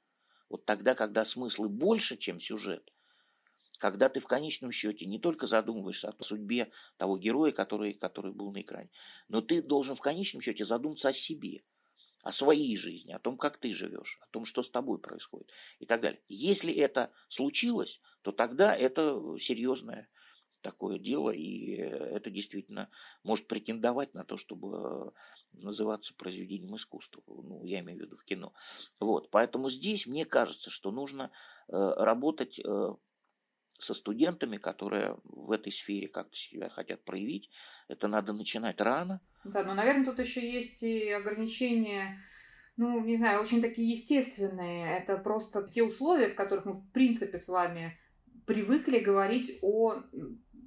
Вот 0.48 0.64
тогда, 0.64 0.94
когда 0.94 1.24
смыслы 1.24 1.68
больше, 1.68 2.16
чем 2.16 2.38
сюжет– 2.38 2.91
когда 3.82 4.08
ты 4.08 4.20
в 4.20 4.28
конечном 4.28 4.70
счете 4.70 5.06
не 5.06 5.18
только 5.18 5.48
задумываешься 5.48 6.10
о 6.10 6.22
судьбе 6.22 6.70
того 6.98 7.18
героя, 7.18 7.50
который, 7.50 7.94
который 7.94 8.32
был 8.32 8.52
на 8.52 8.60
экране, 8.60 8.90
но 9.26 9.40
ты 9.40 9.60
должен 9.60 9.96
в 9.96 10.00
конечном 10.00 10.40
счете 10.40 10.64
задуматься 10.64 11.08
о 11.08 11.12
себе, 11.12 11.64
о 12.22 12.30
своей 12.30 12.76
жизни, 12.76 13.10
о 13.10 13.18
том, 13.18 13.36
как 13.36 13.58
ты 13.58 13.74
живешь, 13.74 14.20
о 14.20 14.28
том, 14.28 14.44
что 14.44 14.62
с 14.62 14.70
тобой 14.70 15.00
происходит 15.00 15.50
и 15.80 15.86
так 15.86 16.00
далее. 16.00 16.20
Если 16.28 16.72
это 16.72 17.10
случилось, 17.28 18.00
то 18.22 18.30
тогда 18.30 18.72
это 18.72 19.20
серьезное 19.40 20.08
такое 20.60 21.00
дело, 21.00 21.30
и 21.30 21.72
это 21.72 22.30
действительно 22.30 22.88
может 23.24 23.48
претендовать 23.48 24.14
на 24.14 24.24
то, 24.24 24.36
чтобы 24.36 25.12
называться 25.52 26.14
произведением 26.14 26.76
искусства. 26.76 27.20
Ну, 27.26 27.64
я 27.64 27.80
имею 27.80 27.98
в 27.98 28.02
виду 28.02 28.16
в 28.16 28.22
кино. 28.22 28.52
Вот. 29.00 29.28
Поэтому 29.32 29.68
здесь 29.70 30.06
мне 30.06 30.24
кажется, 30.24 30.70
что 30.70 30.92
нужно 30.92 31.32
э, 31.66 31.72
работать 31.74 32.60
э, 32.60 32.94
со 33.82 33.94
студентами, 33.94 34.56
которые 34.56 35.16
в 35.24 35.50
этой 35.52 35.72
сфере 35.72 36.08
как-то 36.08 36.36
себя 36.36 36.68
хотят 36.68 37.04
проявить. 37.04 37.50
Это 37.88 38.08
надо 38.08 38.32
начинать 38.32 38.80
рано. 38.80 39.20
Да, 39.44 39.64
но, 39.64 39.74
наверное, 39.74 40.04
тут 40.04 40.18
еще 40.18 40.40
есть 40.40 40.82
и 40.82 41.10
ограничения, 41.10 42.22
ну, 42.76 43.00
не 43.04 43.16
знаю, 43.16 43.40
очень 43.40 43.60
такие 43.60 43.90
естественные. 43.90 44.98
Это 44.98 45.16
просто 45.16 45.66
те 45.68 45.82
условия, 45.82 46.28
в 46.28 46.36
которых 46.36 46.64
мы, 46.64 46.72
в 46.74 46.90
принципе, 46.92 47.38
с 47.38 47.48
вами 47.48 47.98
привыкли 48.46 48.98
говорить 48.98 49.58
о 49.62 50.02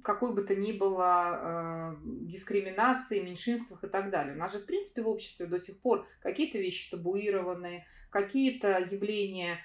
какой 0.06 0.32
бы 0.32 0.42
то 0.44 0.54
ни 0.54 0.70
было 0.70 1.96
э, 1.96 1.96
дискриминации, 2.04 3.20
меньшинствах 3.20 3.82
и 3.82 3.88
так 3.88 4.10
далее. 4.10 4.36
У 4.36 4.38
нас 4.38 4.52
же, 4.52 4.60
в 4.60 4.66
принципе, 4.66 5.02
в 5.02 5.08
обществе 5.08 5.46
до 5.46 5.58
сих 5.58 5.80
пор 5.80 6.06
какие-то 6.20 6.58
вещи 6.58 6.90
табуированы, 6.90 7.84
какие-то 8.10 8.78
явления 8.78 9.58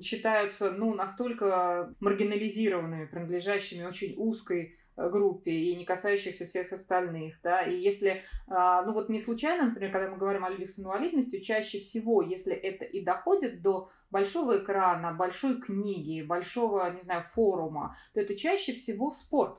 считаются 0.00 0.70
ну, 0.70 0.94
настолько 0.94 1.92
маргинализированными, 1.98 3.06
принадлежащими 3.06 3.84
очень 3.84 4.14
узкой 4.16 4.62
э, 4.62 4.83
группе 4.96 5.50
и 5.50 5.76
не 5.76 5.84
касающихся 5.84 6.44
всех 6.44 6.72
остальных, 6.72 7.36
да, 7.42 7.62
и 7.62 7.76
если, 7.76 8.22
а, 8.48 8.82
ну 8.82 8.92
вот 8.92 9.08
не 9.08 9.18
случайно, 9.18 9.66
например, 9.66 9.90
когда 9.90 10.10
мы 10.10 10.16
говорим 10.16 10.44
о 10.44 10.50
людях 10.50 10.70
с 10.70 10.78
инвалидностью, 10.78 11.40
чаще 11.40 11.80
всего, 11.80 12.22
если 12.22 12.54
это 12.54 12.84
и 12.84 13.04
доходит 13.04 13.62
до 13.62 13.90
большого 14.10 14.58
экрана, 14.58 15.12
большой 15.12 15.60
книги, 15.60 16.22
большого, 16.22 16.90
не 16.92 17.00
знаю, 17.00 17.22
форума, 17.22 17.96
то 18.12 18.20
это 18.20 18.36
чаще 18.36 18.72
всего 18.72 19.10
спорт. 19.10 19.58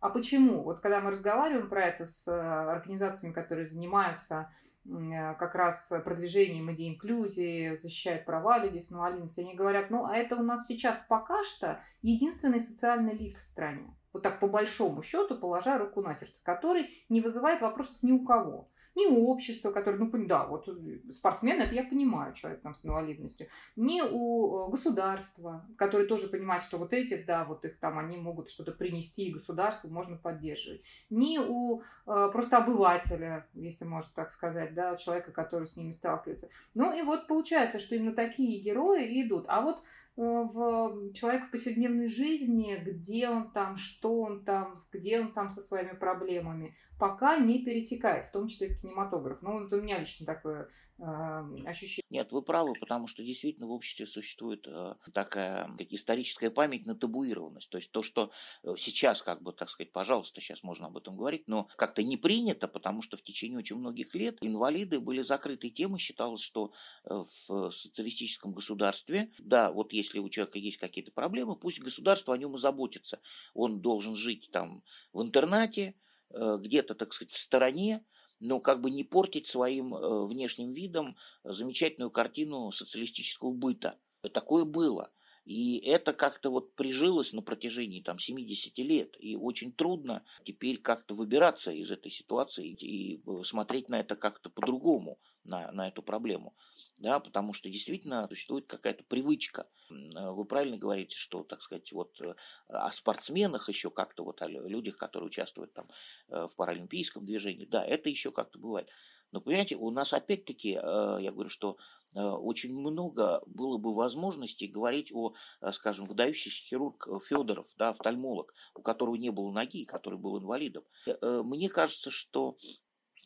А 0.00 0.10
почему? 0.10 0.62
Вот 0.62 0.80
когда 0.80 1.00
мы 1.00 1.10
разговариваем 1.10 1.68
про 1.68 1.86
это 1.86 2.04
с 2.04 2.28
э, 2.28 2.32
организациями, 2.32 3.32
которые 3.32 3.66
занимаются 3.66 4.50
Э, 4.88 5.34
как 5.34 5.54
раз 5.54 5.92
продвижением 6.04 6.72
идеи 6.72 6.94
инклюзии, 6.94 7.74
защищают 7.74 8.24
права 8.24 8.58
людей 8.58 8.80
с 8.80 8.92
инвалидностью, 8.92 9.42
они 9.44 9.54
говорят, 9.54 9.90
ну, 9.90 10.04
а 10.04 10.16
это 10.16 10.36
у 10.36 10.42
нас 10.42 10.66
сейчас 10.66 11.02
пока 11.08 11.42
что 11.42 11.80
единственный 12.02 12.60
социальный 12.60 13.14
лифт 13.14 13.38
в 13.38 13.42
стране. 13.42 13.92
Вот 14.16 14.22
так 14.22 14.40
по 14.40 14.46
большому 14.46 15.02
счету, 15.02 15.36
положа 15.36 15.76
руку 15.76 16.00
на 16.00 16.14
сердце, 16.14 16.42
который 16.42 16.88
не 17.10 17.20
вызывает 17.20 17.60
вопросов 17.60 17.98
ни 18.00 18.12
у 18.12 18.24
кого. 18.24 18.66
ни 18.94 19.04
у 19.04 19.28
общества, 19.28 19.70
которое, 19.70 19.98
ну, 19.98 20.10
да, 20.26 20.46
вот 20.46 20.66
спортсмен, 21.10 21.60
это 21.60 21.74
я 21.74 21.84
понимаю, 21.84 22.32
человек 22.32 22.62
там 22.62 22.74
с 22.74 22.86
инвалидностью, 22.86 23.46
ни 23.76 24.00
у 24.00 24.68
государства, 24.68 25.66
которое 25.76 26.06
тоже 26.06 26.28
понимает, 26.28 26.62
что 26.62 26.78
вот 26.78 26.94
этих, 26.94 27.26
да, 27.26 27.44
вот 27.44 27.66
их 27.66 27.78
там, 27.78 27.98
они 27.98 28.16
могут 28.16 28.48
что-то 28.48 28.72
принести, 28.72 29.26
и 29.26 29.32
государству 29.34 29.90
можно 29.90 30.16
поддерживать, 30.16 30.82
ни 31.10 31.36
у 31.36 31.82
просто 32.06 32.56
обывателя, 32.56 33.46
если 33.52 33.84
можно 33.84 34.10
так 34.14 34.30
сказать, 34.30 34.72
да, 34.72 34.96
человека, 34.96 35.30
который 35.30 35.66
с 35.66 35.76
ними 35.76 35.90
сталкивается. 35.90 36.48
Ну 36.72 36.98
и 36.98 37.02
вот 37.02 37.26
получается, 37.26 37.78
что 37.78 37.96
именно 37.96 38.14
такие 38.14 38.62
герои 38.62 39.22
идут. 39.22 39.44
А 39.48 39.60
вот 39.60 39.82
Э, 39.82 40.05
в 40.16 41.12
человек 41.12 41.48
в 41.48 41.50
повседневной 41.50 42.08
жизни, 42.08 42.76
где 42.82 43.28
он 43.28 43.50
там, 43.50 43.76
что 43.76 44.22
он 44.22 44.44
там, 44.44 44.74
где 44.92 45.20
он 45.20 45.32
там 45.32 45.50
со 45.50 45.60
своими 45.60 45.94
проблемами, 45.94 46.74
пока 46.98 47.36
не 47.36 47.62
перетекает, 47.62 48.26
в 48.26 48.32
том 48.32 48.48
числе 48.48 48.68
в 48.68 48.80
кинематограф. 48.80 49.42
Ну, 49.42 49.60
вот 49.60 49.72
у 49.72 49.80
меня 49.80 49.98
лично 49.98 50.24
такое 50.24 50.68
э, 50.95 50.95
ощущение. 50.98 52.06
Нет, 52.10 52.32
вы 52.32 52.42
правы, 52.42 52.72
потому 52.80 53.06
что 53.06 53.22
действительно 53.22 53.66
в 53.66 53.72
обществе 53.72 54.06
существует 54.06 54.66
э, 54.66 54.94
такая 55.12 55.70
историческая 55.90 56.50
память 56.50 56.86
на 56.86 56.94
табуированность. 56.94 57.68
То 57.70 57.78
есть 57.78 57.92
то, 57.92 58.02
что 58.02 58.30
э, 58.62 58.74
сейчас, 58.76 59.22
как 59.22 59.42
бы, 59.42 59.52
так 59.52 59.68
сказать, 59.68 59.92
пожалуйста, 59.92 60.40
сейчас 60.40 60.62
можно 60.62 60.86
об 60.86 60.96
этом 60.96 61.16
говорить, 61.16 61.46
но 61.46 61.68
как-то 61.76 62.02
не 62.02 62.16
принято, 62.16 62.66
потому 62.68 63.02
что 63.02 63.16
в 63.16 63.22
течение 63.22 63.58
очень 63.58 63.76
многих 63.76 64.14
лет 64.14 64.38
инвалиды 64.40 65.00
были 65.00 65.22
закрытой 65.22 65.70
темой. 65.70 65.98
Считалось, 65.98 66.40
что 66.40 66.72
э, 67.04 67.14
в 67.14 67.70
социалистическом 67.70 68.52
государстве, 68.52 69.30
да, 69.38 69.72
вот 69.72 69.92
если 69.92 70.18
у 70.18 70.28
человека 70.28 70.58
есть 70.58 70.78
какие-то 70.78 71.12
проблемы, 71.12 71.56
пусть 71.56 71.80
государство 71.80 72.34
о 72.34 72.38
нем 72.38 72.54
и 72.54 72.58
заботится. 72.58 73.20
Он 73.54 73.80
должен 73.80 74.16
жить 74.16 74.48
там 74.50 74.82
в 75.12 75.22
интернате, 75.22 75.94
где-то, 76.30 76.94
так 76.94 77.12
сказать, 77.12 77.30
в 77.30 77.38
стороне, 77.38 78.04
но 78.40 78.60
как 78.60 78.80
бы 78.80 78.90
не 78.90 79.04
портить 79.04 79.46
своим 79.46 79.94
э, 79.94 80.26
внешним 80.26 80.70
видом 80.70 81.16
замечательную 81.44 82.10
картину 82.10 82.70
социалистического 82.72 83.52
быта. 83.52 83.98
Такое 84.32 84.64
было. 84.64 85.12
И 85.46 85.78
это 85.78 86.12
как-то 86.12 86.50
вот 86.50 86.74
прижилось 86.74 87.32
на 87.32 87.40
протяжении 87.40 88.02
там 88.02 88.18
70 88.18 88.76
лет. 88.78 89.16
И 89.20 89.36
очень 89.36 89.72
трудно 89.72 90.24
теперь 90.42 90.78
как-то 90.78 91.14
выбираться 91.14 91.70
из 91.70 91.90
этой 91.90 92.10
ситуации 92.10 92.72
и 92.72 93.22
э, 93.24 93.42
смотреть 93.44 93.88
на 93.88 94.00
это 94.00 94.16
как-то 94.16 94.50
по-другому, 94.50 95.20
на, 95.44 95.70
на 95.70 95.88
эту 95.88 96.02
проблему 96.02 96.54
да, 96.98 97.20
потому 97.20 97.52
что 97.52 97.68
действительно 97.68 98.26
существует 98.28 98.66
какая-то 98.66 99.04
привычка. 99.04 99.68
Э, 99.90 100.30
вы 100.30 100.44
правильно 100.44 100.76
говорите, 100.78 101.16
что, 101.16 101.42
так 101.42 101.62
сказать, 101.62 101.92
вот 101.92 102.20
э, 102.20 102.34
о 102.68 102.90
спортсменах 102.90 103.68
еще 103.68 103.90
как-то, 103.90 104.24
вот 104.24 104.40
о 104.42 104.48
людях, 104.48 104.96
которые 104.96 105.26
участвуют 105.26 105.72
там 105.74 105.86
в 106.28 106.50
паралимпийском 106.56 107.24
движении, 107.24 107.66
да, 107.66 107.84
это 107.84 108.08
еще 108.08 108.30
как-то 108.30 108.58
бывает. 108.58 108.90
Но, 109.32 109.40
понимаете, 109.40 109.76
у 109.76 109.90
нас 109.90 110.12
опять-таки, 110.12 110.70
я 110.70 111.30
говорю, 111.32 111.50
что 111.50 111.76
очень 112.14 112.72
много 112.72 113.42
было 113.46 113.78
бы 113.78 113.94
возможностей 113.94 114.66
говорить 114.66 115.12
о, 115.12 115.34
скажем, 115.72 116.06
выдающийся 116.06 116.62
хирург 116.62 117.08
Федоров, 117.24 117.66
да, 117.76 117.90
офтальмолог, 117.90 118.54
у 118.74 118.82
которого 118.82 119.16
не 119.16 119.30
было 119.30 119.50
ноги, 119.50 119.84
который 119.84 120.18
был 120.18 120.38
инвалидом. 120.38 120.84
Мне 121.22 121.68
кажется, 121.68 122.10
что 122.10 122.56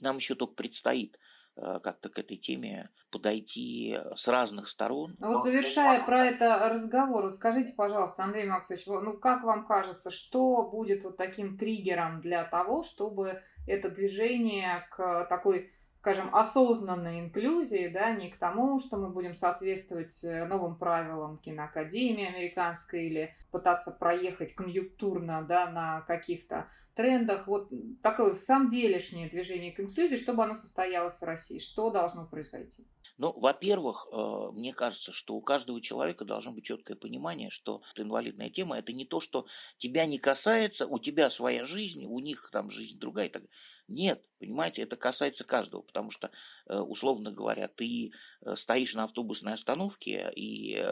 нам 0.00 0.16
еще 0.16 0.34
только 0.34 0.54
предстоит 0.54 1.18
Э, 1.62 1.78
как-то 1.82 2.08
к 2.08 2.18
этой 2.18 2.36
теме 2.36 2.90
подойти 3.10 3.98
с 4.14 4.28
разных 4.28 4.68
сторон. 4.68 5.16
А 5.20 5.28
вот 5.28 5.42
завершая 5.42 6.04
про 6.04 6.26
это 6.26 6.58
разговор, 6.70 7.30
скажите, 7.32 7.74
пожалуйста, 7.74 8.24
Андрей 8.24 8.46
Максович, 8.46 8.86
ну 8.86 9.18
как 9.18 9.42
вам 9.42 9.66
кажется, 9.66 10.10
что 10.10 10.62
будет 10.62 11.04
вот 11.04 11.16
таким 11.16 11.58
триггером 11.58 12.20
для 12.20 12.44
того, 12.44 12.82
чтобы 12.82 13.42
это 13.66 13.90
движение 13.90 14.86
к 14.90 15.26
такой 15.28 15.70
скажем, 16.00 16.34
осознанной 16.34 17.20
инклюзии, 17.20 17.88
да, 17.88 18.10
не 18.12 18.30
к 18.30 18.38
тому, 18.38 18.78
что 18.78 18.96
мы 18.96 19.10
будем 19.10 19.34
соответствовать 19.34 20.24
э, 20.24 20.46
новым 20.46 20.76
правилам 20.76 21.36
киноакадемии 21.36 22.26
американской 22.26 23.04
или 23.04 23.34
пытаться 23.50 23.90
проехать 23.90 24.54
конъюнктурно, 24.54 25.42
да, 25.42 25.70
на 25.70 26.00
каких-то 26.00 26.68
трендах. 26.94 27.46
Вот 27.46 27.70
такое 28.02 28.32
в 28.32 28.38
самом 28.38 28.70
делешнее 28.70 29.28
движение 29.28 29.72
к 29.72 29.80
инклюзии, 29.80 30.16
чтобы 30.16 30.42
оно 30.42 30.54
состоялось 30.54 31.18
в 31.18 31.22
России. 31.22 31.58
Что 31.58 31.90
должно 31.90 32.24
произойти? 32.24 32.86
Ну, 33.20 33.34
во-первых, 33.36 34.08
э, 34.10 34.50
мне 34.54 34.72
кажется, 34.72 35.12
что 35.12 35.34
у 35.34 35.42
каждого 35.42 35.82
человека 35.82 36.24
должно 36.24 36.52
быть 36.52 36.64
четкое 36.64 36.96
понимание, 36.96 37.50
что 37.50 37.82
инвалидная 37.94 38.48
тема– 38.48 38.78
это 38.78 38.94
не 38.94 39.04
то, 39.04 39.20
что 39.20 39.44
тебя 39.76 40.06
не 40.06 40.16
касается, 40.16 40.86
у 40.86 40.98
тебя 40.98 41.28
своя 41.28 41.64
жизнь, 41.64 42.06
у 42.06 42.18
них 42.18 42.48
там 42.50 42.70
жизнь 42.70 42.98
другая. 42.98 43.28
Так 43.28 43.42
нет, 43.88 44.24
понимаете, 44.38 44.80
это 44.80 44.96
касается 44.96 45.44
каждого, 45.44 45.82
потому 45.82 46.10
что, 46.10 46.30
э, 46.64 46.78
условно 46.78 47.30
говоря, 47.30 47.68
ты 47.68 48.10
э, 48.40 48.56
стоишь 48.56 48.94
на 48.94 49.04
автобусной 49.04 49.52
остановке, 49.52 50.32
и 50.34 50.82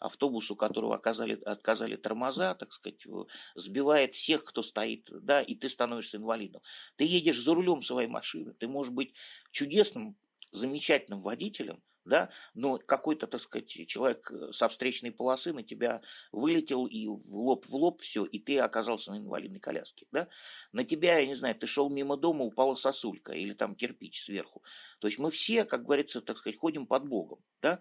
автобус, 0.00 0.50
у 0.50 0.56
которого 0.56 0.96
оказали, 0.96 1.40
отказали 1.44 1.94
тормоза, 1.94 2.56
так 2.56 2.72
сказать, 2.72 3.06
сбивает 3.54 4.12
всех, 4.12 4.42
кто 4.44 4.64
стоит, 4.64 5.06
да, 5.08 5.40
и 5.40 5.54
ты 5.54 5.68
становишься 5.68 6.16
инвалидом. 6.16 6.62
Ты 6.96 7.04
едешь 7.04 7.40
за 7.40 7.54
рулем 7.54 7.80
своей 7.80 8.08
машины, 8.08 8.54
ты 8.54 8.66
можешь 8.66 8.92
быть 8.92 9.14
чудесным, 9.52 10.16
замечательным 10.50 11.20
водителем, 11.20 11.82
да, 12.06 12.30
но 12.54 12.78
какой-то, 12.78 13.26
так 13.26 13.40
сказать, 13.40 13.68
человек 13.88 14.30
э, 14.30 14.52
со 14.52 14.68
встречной 14.68 15.10
полосы 15.10 15.52
на 15.52 15.62
тебя 15.62 16.00
вылетел 16.32 16.86
и 16.86 17.06
в 17.08 17.36
лоб 17.36 17.66
в 17.66 17.74
лоб 17.74 18.00
все, 18.00 18.24
и 18.24 18.38
ты 18.38 18.58
оказался 18.60 19.10
на 19.10 19.18
инвалидной 19.18 19.60
коляске, 19.60 20.06
да, 20.12 20.28
на 20.72 20.84
тебя, 20.84 21.18
я 21.18 21.26
не 21.26 21.34
знаю, 21.34 21.56
ты 21.56 21.66
шел 21.66 21.90
мимо 21.90 22.16
дома, 22.16 22.44
упала 22.44 22.76
сосулька 22.76 23.32
или 23.32 23.54
там 23.54 23.74
кирпич 23.74 24.22
сверху, 24.22 24.62
то 25.00 25.08
есть 25.08 25.18
мы 25.18 25.30
все, 25.30 25.64
как 25.64 25.84
говорится, 25.84 26.20
так 26.20 26.38
сказать, 26.38 26.58
ходим 26.58 26.86
под 26.86 27.08
Богом, 27.08 27.40
да, 27.60 27.80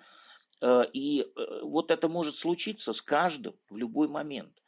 э, 0.61 0.85
и 0.91 1.21
э, 1.21 1.59
вот 1.61 1.91
это 1.91 2.09
может 2.09 2.35
случиться 2.35 2.93
с 2.93 3.01
каждым 3.01 3.55
в 3.69 3.77
любой 3.77 4.07
момент. 4.07 4.61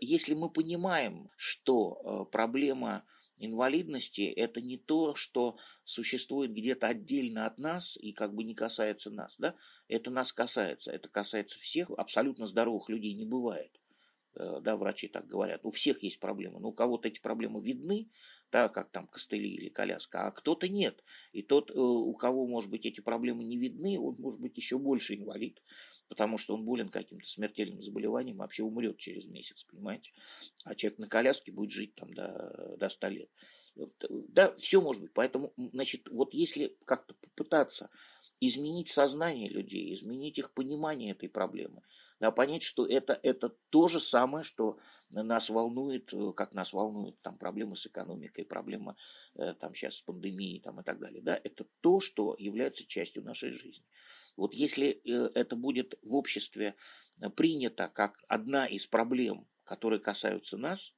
Если 0.00 0.34
мы 0.34 0.50
понимаем, 0.50 1.30
что 1.36 2.26
проблема 2.32 3.04
инвалидности– 3.44 4.22
это 4.36 4.60
не 4.60 4.76
то, 4.76 5.14
что 5.14 5.56
существует 5.84 6.52
где-то 6.52 6.88
отдельно 6.88 7.46
от 7.46 7.58
нас 7.58 7.96
и 7.96 8.12
как 8.12 8.34
бы 8.34 8.44
не 8.44 8.54
касается 8.54 9.10
нас. 9.10 9.36
Да? 9.38 9.54
Это 9.88 10.10
нас 10.10 10.32
касается, 10.32 10.92
это 10.92 11.08
касается 11.08 11.58
всех. 11.58 11.90
Абсолютно 11.90 12.46
здоровых 12.46 12.88
людей 12.88 13.14
не 13.14 13.26
бывает. 13.26 13.78
Э, 14.34 14.60
да, 14.60 14.76
врачи 14.76 15.08
так 15.08 15.26
говорят. 15.26 15.64
У 15.64 15.70
всех 15.70 16.02
есть 16.02 16.20
проблемы. 16.20 16.60
Но 16.60 16.68
у 16.68 16.72
кого-то 16.72 17.08
эти 17.08 17.20
проблемы 17.20 17.60
видны, 17.62 18.10
да, 18.50 18.68
как 18.68 18.90
там 18.90 19.06
костыли 19.06 19.48
или 19.48 19.68
коляска, 19.68 20.26
а 20.26 20.30
кто-то 20.30 20.68
нет. 20.68 21.02
И 21.32 21.42
тот, 21.42 21.70
э, 21.70 21.74
у 21.74 22.14
кого, 22.14 22.46
может 22.46 22.70
быть, 22.70 22.86
эти 22.86 23.00
проблемы 23.00 23.44
не 23.44 23.56
видны, 23.56 23.98
он 23.98 24.16
может 24.18 24.40
быть 24.40 24.56
еще 24.56 24.78
больше 24.78 25.14
инвалид 25.14 25.62
потому 26.12 26.36
что 26.36 26.54
он 26.54 26.66
болен 26.66 26.90
каким-то 26.90 27.26
смертельным 27.26 27.80
заболеванием, 27.80 28.36
вообще 28.36 28.62
умрет 28.64 28.98
через 28.98 29.28
месяц, 29.28 29.64
понимаете? 29.64 30.12
А 30.62 30.74
человек 30.74 30.98
на 30.98 31.08
коляске 31.08 31.52
будет 31.52 31.70
жить 31.70 31.94
там 31.94 32.12
до, 32.12 32.76
до 32.76 32.90
100 32.90 33.08
лет. 33.08 33.30
Да, 34.28 34.54
все 34.58 34.82
может 34.82 35.00
быть. 35.00 35.14
Поэтому, 35.14 35.54
значит, 35.56 36.10
вот 36.10 36.34
если 36.34 36.76
как-то 36.84 37.14
попытаться 37.14 37.88
изменить 38.40 38.90
сознание 38.90 39.48
людей, 39.48 39.94
изменить 39.94 40.36
их 40.36 40.52
понимание 40.52 41.12
этой 41.12 41.30
проблемы, 41.30 41.80
понять, 42.30 42.62
что 42.62 42.86
это, 42.86 43.18
это 43.22 43.50
то 43.70 43.88
же 43.88 44.00
самое, 44.00 44.44
что 44.44 44.78
нас 45.10 45.50
волнует, 45.50 46.12
э, 46.12 46.32
как 46.36 46.52
нас 46.52 46.72
волнует 46.72 47.20
там 47.22 47.36
проблемы 47.38 47.76
с 47.76 47.86
экономикой, 47.86 48.44
проблема 48.44 48.96
э, 49.34 49.54
там 49.54 49.74
сейчас 49.74 49.96
с 49.96 50.00
пандемией 50.02 50.60
там, 50.60 50.80
и 50.80 50.84
так 50.84 50.98
далее. 50.98 51.22
Да, 51.22 51.38
это 51.42 51.66
то, 51.80 52.00
что 52.00 52.36
является 52.38 52.86
частью 52.86 53.24
нашей 53.24 53.50
жизни. 53.50 53.84
Вот 54.36 54.54
если 54.54 55.00
э, 55.04 55.30
это 55.34 55.56
будет 55.56 55.98
в 56.02 56.14
обществе 56.14 56.74
принято 57.36 57.88
как 57.88 58.22
одна 58.28 58.66
из 58.66 58.86
проблем, 58.86 59.48
которые 59.64 60.00
касаются 60.00 60.56
нас, 60.56 60.94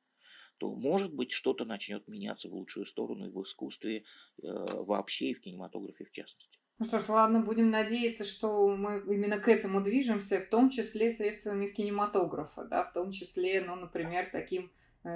то, 0.58 0.74
может 0.74 1.14
быть, 1.14 1.32
что-то 1.32 1.64
начнет 1.64 2.08
меняться 2.08 2.48
в 2.48 2.54
лучшую 2.54 2.86
сторону 2.86 3.26
и 3.26 3.30
в 3.30 3.42
искусстве 3.42 4.04
э, 4.42 4.66
вообще, 4.72 5.30
и 5.30 5.34
в 5.34 5.40
кинематографе 5.40 6.04
в 6.04 6.10
частности. 6.10 6.58
Ну 6.78 6.86
что 6.86 6.98
ж, 6.98 7.08
ладно, 7.08 7.40
будем 7.40 7.70
надеяться, 7.70 8.24
что 8.24 8.68
мы 8.68 9.02
именно 9.06 9.38
к 9.38 9.48
этому 9.48 9.80
движемся, 9.80 10.40
в 10.40 10.46
том 10.46 10.70
числе 10.70 11.10
средствами 11.10 11.66
из 11.66 11.72
кинематографа, 11.72 12.64
да, 12.64 12.84
в 12.84 12.92
том 12.92 13.12
числе, 13.12 13.60
ну, 13.60 13.76
например, 13.76 14.28
таким 14.32 14.72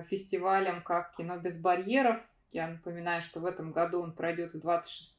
фестивалем, 0.09 0.83
как 0.83 1.17
«Кино 1.17 1.39
без 1.39 1.61
барьеров». 1.61 2.23
Я 2.51 2.69
напоминаю, 2.69 3.23
что 3.23 3.41
в 3.41 3.47
этом 3.47 3.73
году 3.73 4.01
он 4.01 4.15
пройдет 4.15 4.53
с 4.53 4.61
26 4.61 5.19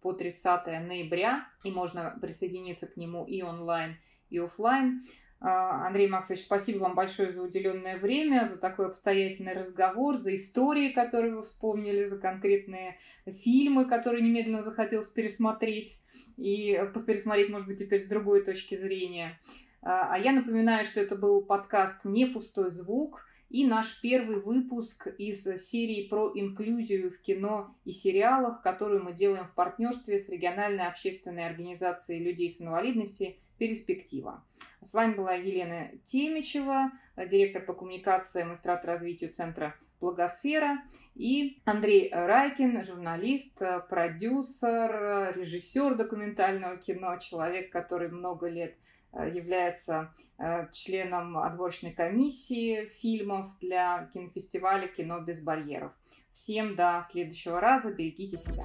по 0.00 0.12
30 0.12 0.66
ноября, 0.86 1.48
и 1.64 1.70
можно 1.70 2.16
присоединиться 2.20 2.86
к 2.86 2.96
нему 2.96 3.24
и 3.24 3.42
онлайн, 3.42 3.96
и 4.30 4.38
офлайн. 4.38 5.06
А, 5.38 5.86
Андрей 5.86 6.08
Максович, 6.08 6.42
спасибо 6.42 6.78
вам 6.78 6.94
большое 6.94 7.30
за 7.30 7.42
уделенное 7.42 7.98
время, 7.98 8.46
за 8.46 8.58
такой 8.58 8.86
обстоятельный 8.86 9.52
разговор, 9.52 10.16
за 10.16 10.34
истории, 10.34 10.92
которые 10.92 11.34
вы 11.34 11.42
вспомнили, 11.42 12.04
за 12.04 12.18
конкретные 12.18 12.98
фильмы, 13.26 13.84
которые 13.84 14.22
немедленно 14.22 14.62
захотелось 14.62 15.08
пересмотреть 15.08 16.00
и 16.36 16.78
пересмотреть, 17.06 17.50
может 17.50 17.66
быть, 17.66 17.78
теперь 17.78 17.98
с 17.98 18.06
другой 18.06 18.44
точки 18.44 18.74
зрения. 18.74 19.38
А, 19.82 20.14
а 20.14 20.18
я 20.18 20.32
напоминаю, 20.32 20.84
что 20.84 21.00
это 21.00 21.16
был 21.16 21.42
подкаст 21.42 22.04
«Не 22.04 22.26
пустой 22.26 22.70
звук», 22.70 23.26
и 23.48 23.64
наш 23.64 24.00
первый 24.00 24.40
выпуск 24.40 25.06
из 25.18 25.44
серии 25.44 26.08
про 26.08 26.32
инклюзию 26.34 27.12
в 27.12 27.20
кино 27.20 27.76
и 27.84 27.92
сериалах, 27.92 28.60
которую 28.60 29.04
мы 29.04 29.12
делаем 29.12 29.46
в 29.46 29.54
партнерстве 29.54 30.18
с 30.18 30.28
региональной 30.28 30.88
общественной 30.88 31.46
организацией 31.46 32.24
людей 32.24 32.50
с 32.50 32.60
инвалидностью 32.60 33.34
«Перспектива». 33.58 34.42
С 34.80 34.94
вами 34.94 35.14
была 35.14 35.34
Елена 35.34 35.90
Темичева, 36.04 36.90
директор 37.16 37.62
по 37.64 37.72
коммуникациям 37.72 38.52
и 38.52 38.56
страторазвитию 38.56 39.32
Центра 39.32 39.74
«Благосфера», 40.00 40.78
и 41.14 41.58
Андрей 41.64 42.10
Райкин, 42.12 42.84
журналист, 42.84 43.62
продюсер, 43.88 45.34
режиссер 45.36 45.94
документального 45.94 46.76
кино, 46.76 47.16
человек, 47.16 47.72
который 47.72 48.10
много 48.10 48.48
лет 48.48 48.76
Э, 49.16 49.30
является 49.32 50.12
э, 50.38 50.66
членом 50.72 51.38
отборочной 51.38 51.92
комиссии 51.92 52.84
фильмов 52.86 53.46
для 53.60 54.10
кинофестиваля 54.12 54.88
«Кино 54.88 55.20
без 55.20 55.42
барьеров». 55.42 55.92
Всем 56.32 56.74
до 56.74 57.06
следующего 57.10 57.60
раза. 57.60 57.92
Берегите 57.92 58.36
себя. 58.36 58.64